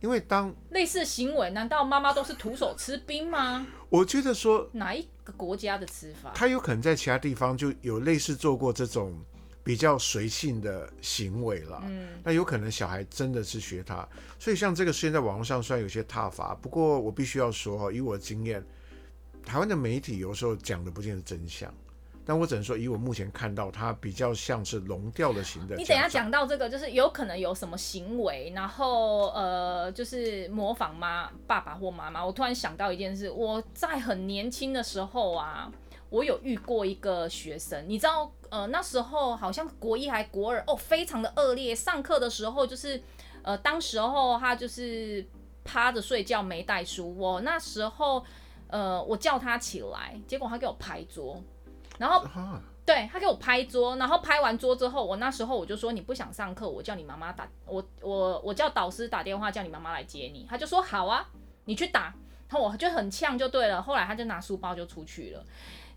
[0.00, 3.64] 因为当类似行为，难道妈妈都是徒手吃冰吗？
[3.88, 9.16] 我觉得说哪一个国家的吃法，他有可能在其他地方就有类似做过这种
[9.64, 11.80] 比较随性的行为了。
[11.86, 14.08] 嗯，那有可能小孩真的是学他，
[14.38, 18.64] 所以像这个事件在网络上虽然有些挞伐，不过我必须要说，以我的经验，
[19.44, 21.72] 台湾的媒体有时候讲的不见得真相。
[22.24, 25.74] 但我只能说，以我目前看到，它比较像是聋掉的型的。
[25.74, 32.24] 你等一下讲到这个，就是有可能有什么行为，然后呃，就是模仿妈爸爸或妈妈。
[32.24, 35.68] 我突然想到一件事，我在很年轻的时候啊，
[36.10, 41.74] 我有遇过一个学生，你知道，呃，那时候好像国一还国二哦，非常的恶劣。
[41.74, 43.02] 上课的时候就是，
[43.42, 45.26] 呃，当时候他就是
[45.64, 47.16] 趴着睡觉没带书。
[47.18, 48.24] 我那时候，
[48.68, 51.42] 呃，我叫他起来，结果他给我拍桌。
[52.02, 52.26] 然后，
[52.84, 61.28] 对，他给我拍桌，然后拍完桌之后，我那时候我就说，你不想上课，我叫你妈妈打我我我叫导师打电话叫你妈妈来接你，他就说好啊，
[61.66, 62.12] 你去打，
[62.48, 65.44] 然后我就很呛就对了，后来他就拿书包就出去了。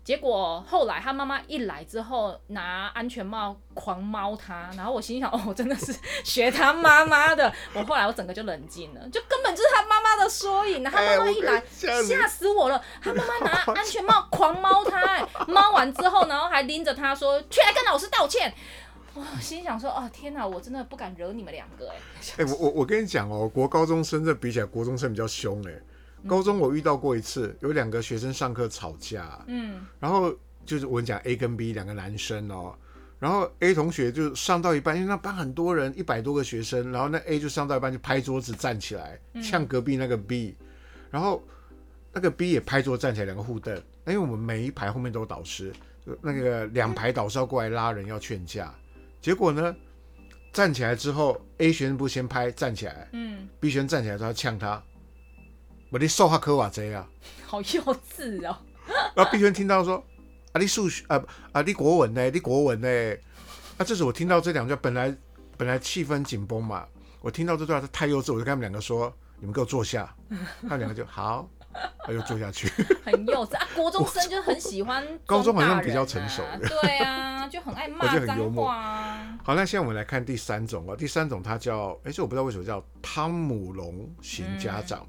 [0.06, 5.92] 结果后来他妈妈一来之后，拿安全帽狂猫他，然后我心想，哦，真的是
[6.22, 7.52] 学他妈妈的。
[7.74, 10.84] 我后来我整个就冷静了，就根本就是他妈妈的缩影。
[10.84, 12.80] 他妈妈一来，吓死我了。
[13.02, 18.54] 他妈妈拿安全帽狂猫他，哎，猫完之后，然后还拎着他说，去来跟老师道歉。
[19.12, 21.96] 我，心想说，哦，天哪，我真的不敢惹你们两个，哎。
[22.36, 25.72] 哎，我我我跟你讲哦，国高中生这比起来，国中生比较凶，哎。
[26.26, 32.74] 高中我遇到过一次，有两个学生上课吵架，嗯，然后就是我讲 A 跟 B 两个男生哦，
[33.18, 40.56] 然后 A 同学就上到一半，因为那班很多人，一百多个学生，然后那 A 就上到一半就拍桌子站起来，呛隔壁那个 B，
[41.10, 41.42] 然后
[42.12, 43.74] 那个 B 也拍桌站起来，两个互瞪，
[44.06, 45.72] 因为我们每一排后面都有导师，
[46.20, 48.74] 那个两排导师要过来拉人要劝架，
[49.20, 49.74] 结果呢，
[50.52, 54.82] 站起来之后，A 学生不先拍站起来，嗯，B 学生站起来之后呛他，
[55.90, 57.06] 我你数学科瓦贼啊，
[57.46, 57.66] 好幼
[58.16, 58.56] 稚哦。
[59.14, 60.02] 然后 B 学生听到说，
[60.52, 61.22] 啊你数学啊
[61.52, 62.30] 啊你国文呢？
[62.30, 62.88] 你国文呢？
[63.78, 65.14] 啊、这是我听到这两句，本来
[65.56, 66.86] 本来气氛紧绷嘛，
[67.20, 70.14] 我听到这段他太幼稚，我就跟他们两个说，你们给我坐下，
[70.62, 71.48] 他们两个就好。
[72.06, 72.66] 他又坐下去，
[73.04, 73.68] 很幼稚啊！
[73.76, 79.38] 国中生就很喜欢、啊，高中好像比较成熟的，对啊，就很爱骂脏话啊。
[79.44, 85.08] 好，那现在我们来看第三种啊，第三种它叫，哎、欸，这我不知道为什么叫汤姆龙型家长，嗯、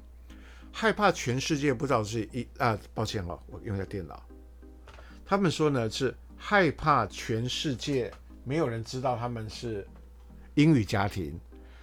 [0.72, 4.22] 害怕全世界不知道是一啊，抱歉哦，我用一下电脑。
[5.26, 8.10] 他们说呢是害怕全世界
[8.44, 9.86] 没有人知道他们是
[10.54, 11.38] 英语家庭，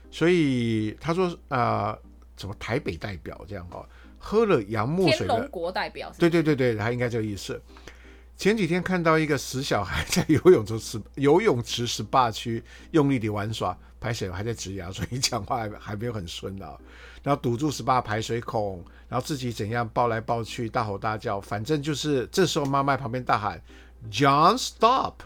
[0.10, 1.98] 所以他说啊，
[2.38, 3.86] 什么台北代表这样哦。
[4.18, 7.62] 喝了洋墨水的天龙国代表，对对对对，他应该这个意思。
[8.38, 16.78] 前几天看到一个死小孩在游泳池游泳池十八区用力的玩耍，排水还在直牙，所以讲话还还没有很顺啊。
[17.24, 23.62] 然后堵住十八排水孔，然后自己怎样抱来抱去，大吼大叫，反正就是这时候妈妈旁边大喊
[24.12, 25.22] ：“John, stop!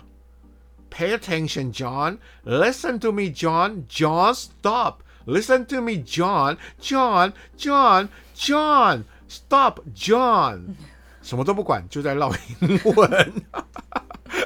[0.90, 2.20] Pay attention, John!
[2.46, 3.86] Listen to me, John!
[3.90, 5.02] John, stop!
[5.26, 6.58] Listen to me, John!
[6.80, 10.78] John, John!” John, stop, John，
[11.22, 13.10] 什么都不管，就在唠英文。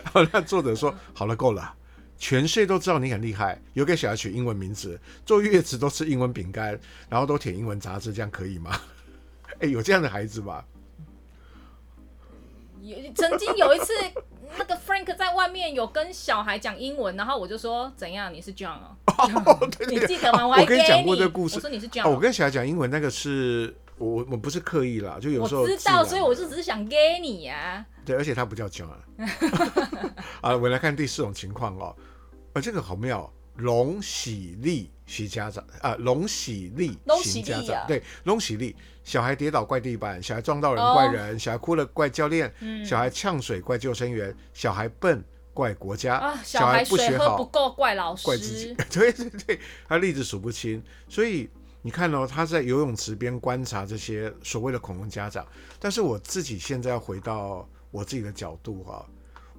[0.03, 1.73] 然后那作者说：“好了，够了，
[2.17, 8.71] 全世界都知道你很厉害，有给小孩取英文名字，坐月子都吃英文饼干，然后都舔英文杂志，这样可以吗？”
[9.59, 10.63] 哎，有这样的孩子吗？
[12.81, 13.93] 有，曾经有一次，
[14.57, 18.31] 那个 Frank 在外面有跟小孩讲英文，然后我就说：“怎样？
[18.33, 18.95] 你是 John 啊？”
[19.45, 20.45] 哦，对对对，你记得吗？
[20.47, 21.55] 我还跟你讲过这个故事。
[21.55, 23.75] 我说你是 John，我跟小孩讲英文那个是。
[23.97, 27.85] 我我不是刻意啦，就有时候我知道，所以我就只是想给你呀、啊。
[28.03, 28.89] 对，而且他不叫 John。
[30.41, 31.95] 啊，我来看第四种情况哦，
[32.53, 45.23] 啊，这个好妙，龙喜利徐家长啊，龙喜利型家长，对，龙喜利，小孩跌倒怪地板，小孩撞到人怪人，哦、小孩哭了怪教练，嗯、小孩呛水怪救生员，小孩笨
[45.53, 51.49] 怪国家，啊、小孩不学好不够怪老师，怪自己， 对对对，他例子数不清，所以。
[51.85, 55.45] 你看哦，他在游泳池边观察这些所谓的恐龙家长，
[55.81, 59.05] 但是我自己现在要回到我自己的角度哈，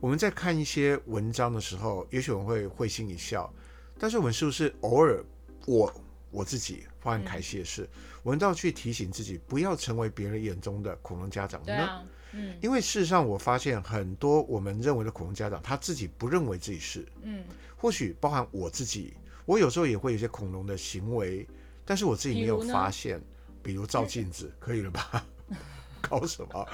[0.00, 3.52] 我们在看一些文章的时候，也许我们会会心一笑，
[3.98, 5.22] 但是我们是不是偶尔，
[5.66, 5.92] 我
[6.30, 7.86] 我自己，包含凯西也是，
[8.22, 12.06] 我们都要去提醒自己，不要成为别人眼中的恐龙家长呢？
[12.32, 17.44] 嗯，因为事实上我发现很多我们认为的恐龙家长，他自己不认为自己是，嗯，
[17.76, 19.12] 或许包含我自己，
[19.44, 21.46] 我有时候也会有一些恐龙的行为。
[21.84, 23.20] 但是我自己没有发现，
[23.62, 25.24] 比如照镜子， 可以了吧？
[26.00, 26.68] 搞什么？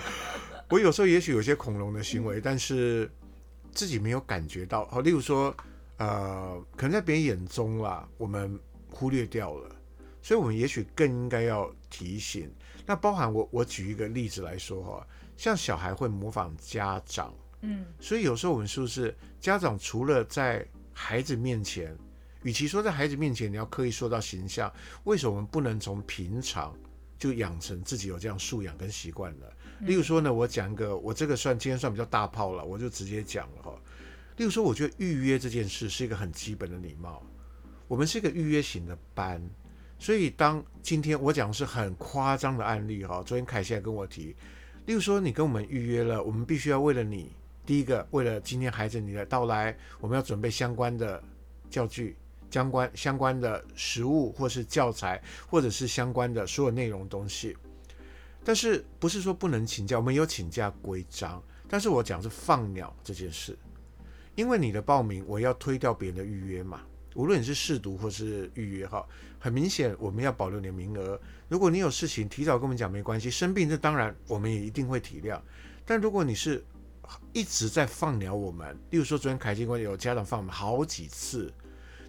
[0.68, 3.10] 我有时候也许有些恐龙的行为，但是
[3.72, 4.86] 自己没有感觉到。
[4.86, 5.54] 好，例如说，
[5.98, 8.58] 呃，可能在别人眼中啦，我们
[8.90, 9.70] 忽略掉了，
[10.22, 12.52] 所以我们也许更应该要提醒。
[12.86, 15.06] 那包含我，我举一个例子来说哈，
[15.36, 17.32] 像小孩会模仿家长，
[17.62, 21.96] 嗯，所以有时候我们是不是家长除了在孩子面前？
[22.42, 24.72] 与其说在孩子面前你要刻意塑造形象，
[25.04, 26.74] 为什么我们不能从平常
[27.18, 29.46] 就养成自己有这样素养跟习惯呢？
[29.80, 33.74] 例如说呢，我讲一个，我这个算今天算比较大炮了，我就直接讲了哈。
[34.36, 37.22] 例如说，我觉得预约这件事是一个很基本的礼貌。
[37.88, 39.42] 我们是一个预约型的班，
[39.98, 44.34] 所以当今天我讲的是很夸张的案例哈，昨天凯西还跟我提，
[44.86, 47.32] 例如说你跟我们预约了，我们必须要为了你，
[47.66, 51.22] 第一个为了今天孩子你的到来，我们要准备相关的
[51.68, 52.16] 教具。
[52.50, 57.56] 相关相关的食物，或是教材，或者是相关的所有内容东西，
[58.44, 59.96] 但是不是说不能请假？
[59.96, 63.56] 我们有请假规章，但是我讲是放鸟这件事，
[64.34, 66.80] 因为你的报名我要推掉别人的预约嘛，
[67.14, 69.06] 无论你是试读或是预约哈，
[69.38, 71.20] 很明显我们要保留你的名额。
[71.48, 75.40] 如果你有事情提早跟我们讲没关系，生病这当然我们也一定会体谅，
[75.84, 76.64] 但如果你是
[77.32, 81.52] 一直在放鸟我们，例如说昨天凯基官有家长放我们好几次。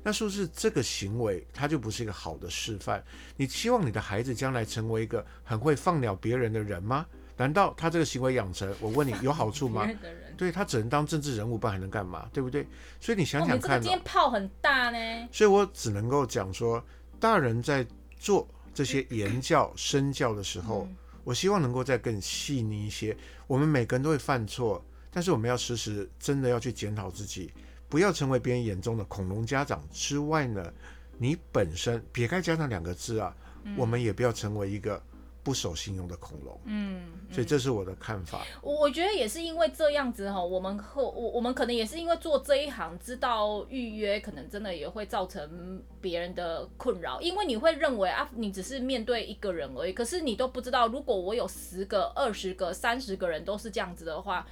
[0.03, 3.03] 那是不是这个行为，它就不是一个好的示范？
[3.37, 7.05] 你希望你的孩子将来成为一个很会放鸟别人的人吗？
[7.37, 9.89] 难道他这个行为养成，我问你有好处吗？
[10.37, 12.29] 对，他只能当政治人物，不然还能干嘛？
[12.31, 12.67] 对不对？
[12.99, 15.27] 所以你想想看，今天炮很大呢。
[15.31, 16.83] 所以我只能够讲说，
[17.19, 17.85] 大人在
[18.19, 20.87] 做这些言教、身教的时候，
[21.23, 23.15] 我希望能够再更细腻一些。
[23.47, 27.51] 我们每个人都会犯错，但是我们要时时真的要去检讨自己。
[27.91, 30.73] 不要成为别人眼中的恐龙家长之外呢，
[31.17, 33.35] 你本身撇开家长两个字啊，
[33.65, 35.03] 嗯、我们也不要成为一个
[35.43, 36.57] 不守信用的恐龙。
[36.63, 38.45] 嗯，嗯，所以这是我的看法。
[38.61, 54.47] 我我觉得也是因为这样子哈，我们后我我们可能也是因为做这一行，知道预约可能真的也会造成别人的困扰，因为你会认为啊，你只是面对一个人而已，可是你都不知道，如果我有十个、二十个、三十个人都是这样子的话，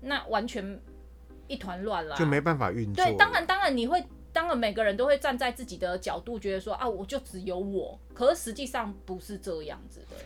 [0.00, 0.80] 那完全
[1.48, 3.04] 一团乱了，就没办法运作。
[3.04, 4.04] 对，当然当然你会。
[4.30, 7.98] 当然，每个人都会站在自己的角度，觉得说啊，我就只有我。
[8.14, 10.16] 可是实际上不是这样子的，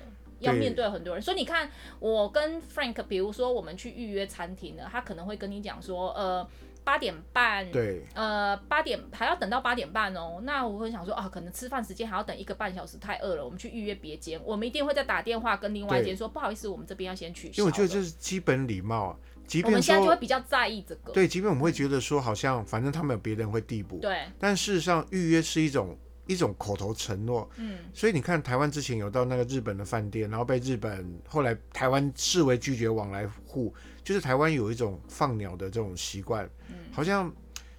[0.40, 1.22] 要面对很多人。
[1.22, 6.46] 所以你看，我跟 Frank，比如说我们去预约餐厅呢，他可能会跟你讲说，呃，
[6.84, 10.40] 八点半，对，呃，八点还要等到八点半哦。
[10.42, 14.38] 那我会想说啊，可能吃饭时间还要等一个半小时，太饿了，我们去预约别间。
[14.44, 17.62] 我们一定会再打电话跟另外一间说，不好意思，我们这边要先取消。
[17.62, 19.18] 因为我觉得这是基本礼貌。
[19.64, 21.12] 我们现在就会比较在意这个。
[21.12, 23.98] 对，即便我们会觉得说，好像反正他们有别人会递补。
[23.98, 24.20] 对。
[24.38, 27.50] 但事实上，预约是一种一种口头承诺。
[27.56, 27.80] 嗯。
[27.92, 36.48] 所以你看，台湾之前有到那个日本的饭店，然后被日本后来台湾视为拒绝往来户，就是台湾有一种放鸟的这种习惯。
[36.68, 36.76] 嗯。
[36.92, 37.30] 好像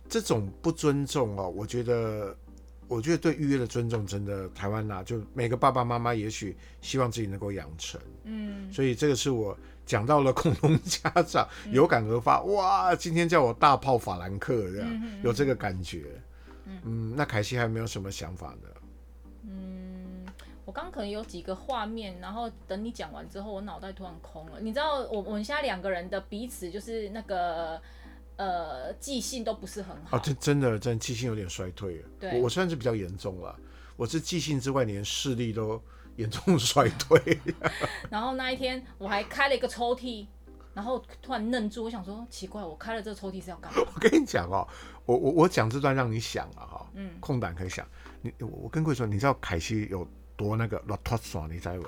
[0.07, 2.37] 这种不尊重哦，我觉得，
[2.87, 7.99] 我觉得对预约的尊重，真的台湾呐，就每个爸爸妈妈也许希望自己能够养成。
[8.25, 8.71] 嗯。
[8.71, 9.57] 所以这个是我。
[9.85, 12.95] 讲到了恐龙家长有感而发，嗯、哇！
[12.95, 16.05] 今天叫我大炮法兰克这样，嗯、有这个感觉。
[16.65, 18.69] 嗯，嗯，那凯西还有没有什么想法呢？
[19.43, 20.25] 嗯，
[20.63, 24.59] 我刚可能有几个画面，然后等你讲完之后，我脑袋突然空了。
[24.61, 27.81] 你知道，我我们现在两个人的彼此就是那个
[28.37, 30.17] 呃记性都不是很好。
[30.17, 32.07] 哦，这真的真的记性有点衰退了。
[32.19, 33.53] 对，我我算是比较严重了，
[33.97, 35.81] 我是记性之外，连视力都。
[36.15, 37.39] 严重衰退。
[38.09, 40.27] 然后那一天我还开了一个抽屉，
[40.73, 43.79] 然后突然愣住，我想说奇怪，我开了这个抽屉是要干嘛？
[43.79, 44.67] 我跟你讲哦，
[45.05, 47.85] 我我我讲这段让你想啊哈，嗯，空档可以想。
[48.21, 51.51] 你我跟各位说，你知道凯西有多那个老脱爽？
[51.51, 51.87] 你知道不？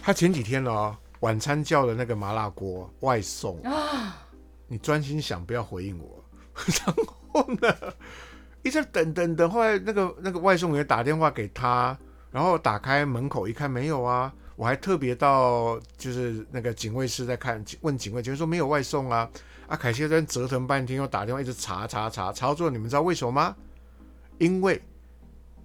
[0.00, 4.26] 他前几天呢，晚餐叫的那个麻辣锅外送啊，
[4.66, 6.24] 你专心想，不要回应我。
[6.84, 6.96] 然
[7.32, 7.94] 后呢，
[8.62, 11.96] 一直等等等，后来那个那个外送员打电话给他。
[12.30, 14.32] 然后打开门口一看，没有啊！
[14.56, 19.28] 我还特别到就是那个警卫室在看，问警卫，警卫说没有外送啊。
[19.68, 23.54] 阿凯西在折腾半天，又打电话一直查查查，查到最后，你们知道为什么吗？
[24.38, 24.82] 因为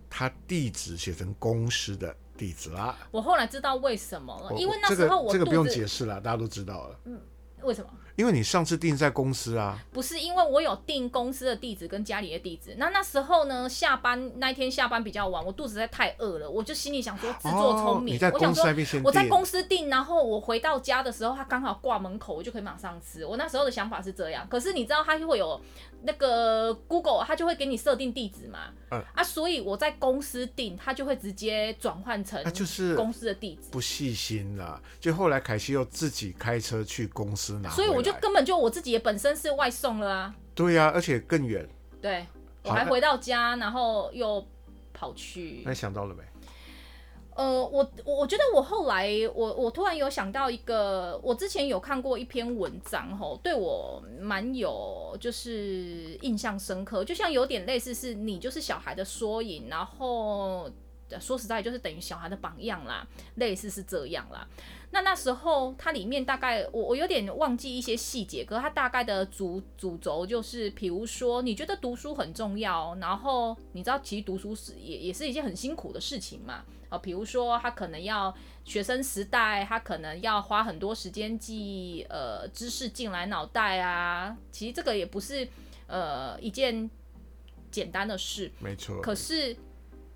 [0.09, 2.95] 他地址写成公司的地址啦。
[3.11, 6.99] 我后来知道为什么了，因为那时候我这个这个不用解释了，大家都知道了。
[7.05, 7.19] 嗯，
[7.61, 7.89] 为什么？
[8.15, 12.75] 因为你上次订在公司啊，不是因为我有订公司的地址跟家里的地址。
[12.77, 18.63] 那那时候呢，下班那一天下班比较晚，我肚子实在太饿了，我就心里想说自作聪明，哦、我想说
[19.03, 23.25] 我在公司订，然后我回到家的时候，他刚好挂门口，我就可以马上吃。
[23.25, 25.59] 我那时候的想法是这样，可是你知道他就会有
[26.03, 28.59] 那个 Google，他就会给你设定地址嘛，
[28.91, 33.69] 嗯、啊，所以我在公司订，他就会直接转换成就是公司的地址。
[33.71, 38.93] 不细心了，就后来凯西又自己开车去公司拿，所以我就根本就我自己。
[38.93, 41.67] 也本身是外送了啊，对呀、啊，而且更远。
[41.99, 42.27] 对，
[42.63, 44.45] 我还回到家，然后又
[44.93, 45.63] 跑去。
[45.65, 46.21] 那想到了没？
[47.35, 60.69] 呃，我我觉得我后来，我我突然有想到一个，我之前有看过一篇文章，吼，对我蛮有就是印象深刻，就像有点类似是你就是小孩的缩影，然后
[61.19, 64.47] 说实在就是等于小孩的榜样啦，类似是这样啦。
[64.93, 78.31] 那那时候它里面大概我我有点忘记一些细节，可是它大概的主主轴就是，比如说你觉得读书很重要，然后你知道其实读书是也也是一件很辛苦的事情嘛，啊，比如说他可能要
[78.65, 85.47] 学生时代，他可能要花很多时间记呃知识进来脑袋啊，其实这个也不是
[85.87, 86.87] 呃一件
[87.71, 89.57] 简单的事，没错，可是。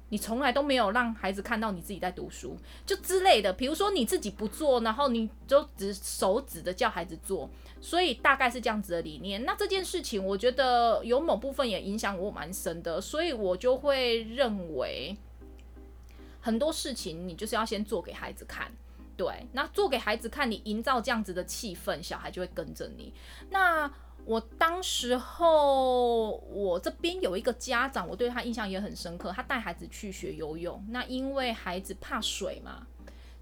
[0.10, 3.52] 你从来都没有让孩子看到你自己在读书，就之类的。
[3.52, 7.50] 比如说你自己不做，然后你就只手指的叫孩子做，
[7.82, 9.44] 所以大概是这样子的理念。
[9.44, 15.18] 那这件事情，我觉得有某部分也影响我蛮深的，所以我就会认为
[16.40, 18.72] 很多事情你就是要先做给孩子看。
[19.18, 23.14] 对，那做给孩子看，你营造这样子的气氛，小孩就会跟着你。
[23.50, 23.92] 那。
[24.28, 29.32] 我当时候，我这边有一个家长，我对他印象也很深刻。
[29.32, 32.86] 他带孩子去学游泳，那因为孩子怕水嘛，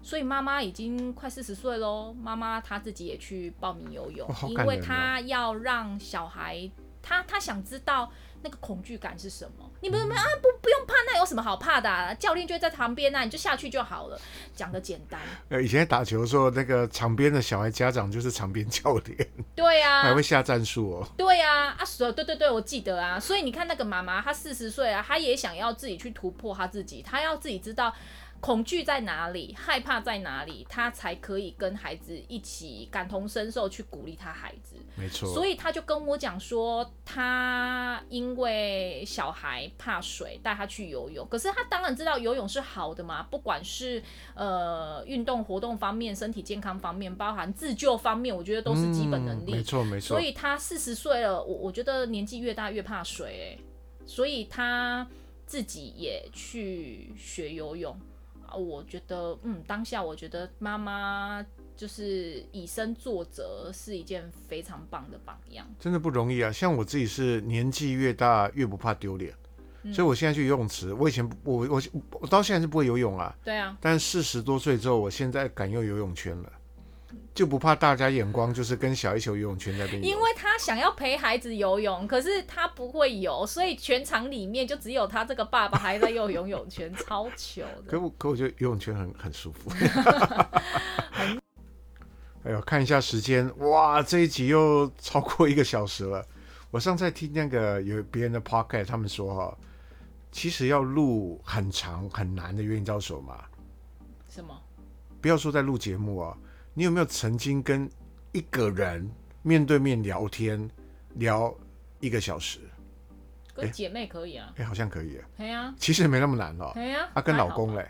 [0.00, 2.14] 所以妈妈已经快四十岁喽。
[2.14, 6.70] 妈妈她自己也去报名游泳，因为她要让小孩，
[7.02, 8.12] 她她想知道。
[8.42, 9.68] 那个恐惧感是什么？
[9.80, 10.22] 你们没啊？
[10.42, 12.14] 不，不用怕，那有什么好怕的啊？
[12.14, 14.20] 教练就在旁边啊，你就下去就好了。
[14.54, 15.20] 讲的简单。
[15.48, 19.28] 呃，以前打球的时候，那个场边的小孩家长就是场边教练。
[19.54, 21.08] 对呀、啊，还会下战术哦。
[21.16, 23.18] 对呀、啊，所，对对对，我记得啊。
[23.18, 27.94] 所以你看那个妈妈，她四十岁啊，她也想要自己去突破她自己，她要自己知道
[28.40, 34.76] 恐惧在哪里，害怕在哪里，他才可以跟孩子一起感同身受去鼓励他孩子。
[34.94, 35.28] 没错。
[35.32, 41.26] 所以他就跟我讲说，他因为小孩怕水，带他去游泳。
[41.28, 44.02] 可是他当然知道游泳是好的嘛，不管是
[44.34, 49.52] 呃运动活动方面、身体健康方面，包含自救方面，我觉得都是基本能力。
[49.52, 50.08] 嗯、没错没错。
[50.08, 53.58] 所以他四十岁了，我我觉得年纪越大越怕水，诶，
[54.06, 55.06] 所以他
[55.46, 58.05] 自己也去学游泳啊。
[58.54, 61.44] 我觉得，嗯，当下我觉得妈妈
[61.76, 65.66] 就是以身作则，是一件非常棒的榜样。
[65.78, 66.52] 真的不容易啊！
[66.52, 69.34] 像我自己是年纪越大越不怕丢脸，
[69.82, 70.92] 嗯，所以我现在去游泳池。
[70.92, 71.82] 我以前我我
[72.20, 73.36] 我到现在是不会游泳啊。
[73.44, 73.76] 对啊。
[73.80, 76.52] 但四十多岁之后，我现在敢用游泳圈了。
[77.36, 80.02] 就不怕大家眼光，就是跟小一球游泳圈在边。
[80.02, 87.82] 因为他想要陪孩子游泳，可是他不会游，所以全场里面就只有他这个爸爸还在游游泳圈，超糗的。
[87.86, 89.70] 可我可我觉得游泳圈很很舒服。
[92.42, 96.26] 哎呦，看一下时间，哇，这一集又超过一个小时了。
[96.70, 99.54] 我上次听那个有别人的 podcast，他们说哈，
[100.32, 103.44] 其实要录很长很难的原因，你知道什么吗？
[104.30, 104.58] 什么？
[105.20, 106.34] 不要说在录节目啊。
[106.78, 107.88] 你有没有曾经跟
[108.32, 109.10] 一个人
[109.40, 110.70] 面对面聊天
[111.14, 111.52] 聊
[112.00, 112.60] 一个小时？
[113.54, 115.24] 跟姐妹可以啊，哎、好像可以啊。
[115.38, 116.72] 对啊，其实没那么难哦。
[116.74, 117.88] 对啊，啊，跟老公嘞？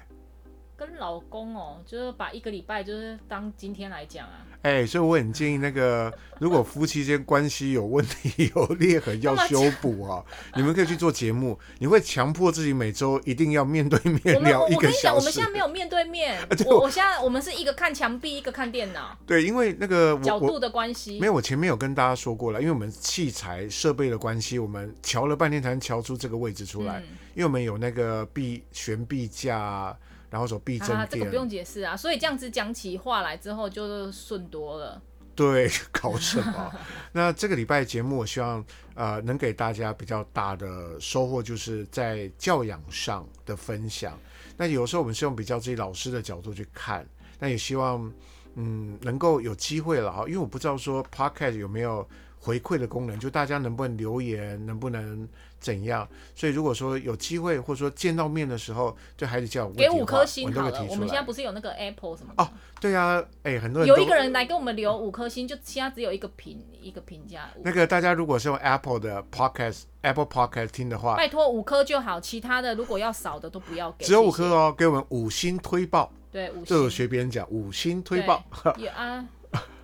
[0.76, 4.44] 跟老公哦，就是把一个礼拜就是当今天来讲啊。
[4.62, 10.22] 哎、欸，所以我很建议那个，如果夫妻间关系有问题、有裂痕要 修补啊，
[10.56, 11.56] 你们可以去做节目。
[11.78, 14.74] 你会强迫自己每周一定要面对面聊一个小时。
[14.74, 16.36] 我跟你讲，我们现在没有面对面。
[16.42, 19.16] 啊、我我现在我们是一个看墙壁，一个看电脑。
[19.24, 21.20] 对，因为那个角度的关系。
[21.20, 26.98] 没有，我前面有跟大家说过了，因为我们器材设备的关系，我们瞧了半天才能瞧出这个位置出来。
[27.00, 29.96] 嗯、因为我们有那个壁悬臂架。
[30.36, 31.96] 然后走避震垫，啊，这个不用解释啊。
[31.96, 35.00] 所以这样子讲起话来之后就顺多了。
[35.34, 36.70] 对， 搞什么？
[37.12, 38.62] 那这个礼拜节目，我希望
[38.94, 44.18] 呃能给大家比较大的收获，就是在教养上的分享。
[44.58, 47.06] 那有时候我们是用比较自己老师的角度去看，
[47.38, 48.12] 那也希望
[48.56, 50.24] 嗯能够有机会了哈。
[50.26, 52.06] 因为我不知道说 Podcast 有没有
[52.38, 55.26] 回馈的功能，就大家能不能留言，能不能？
[55.58, 56.08] 怎样？
[56.34, 60.86] 所以如果说有机会，或者说见到面的时候，对孩子叫给五颗星好了。
[60.88, 62.32] 我们现在不是有那个 Apple 什么？
[62.38, 62.48] 哦，
[62.80, 67.48] 对啊，哎，很多人有一个人来给我们留五颗星，就其他只有一个评一个评价。
[67.62, 74.04] 那个大家如果是用 Apple 的 Podcast Apple Podcast 听的话，拜托五颗就好，其他的如果要少的都不要给。
[74.04, 76.12] 只有五颗哦，给我们五星推爆。
[76.30, 76.64] 对，五星。
[76.66, 78.44] 就学别人讲五星推爆。
[78.76, 79.26] 也 啊。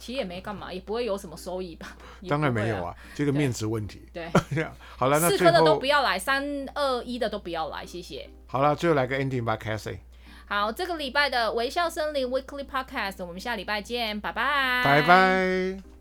[0.03, 1.86] 其实也没干嘛，也不会有什么收益吧？
[2.20, 4.03] 啊、当然没有啊，这个面子问题。
[4.12, 4.28] 对，
[4.98, 6.44] 好了，那四颗的都不要来，三
[6.74, 8.28] 二一的都不要来，谢谢。
[8.46, 9.98] 好了，最后来个 ending 吧，Cassie。
[10.46, 15.91] 好，这个礼拜的微笑森林 Weekly Podcast，我们下礼拜见，拜拜，拜拜。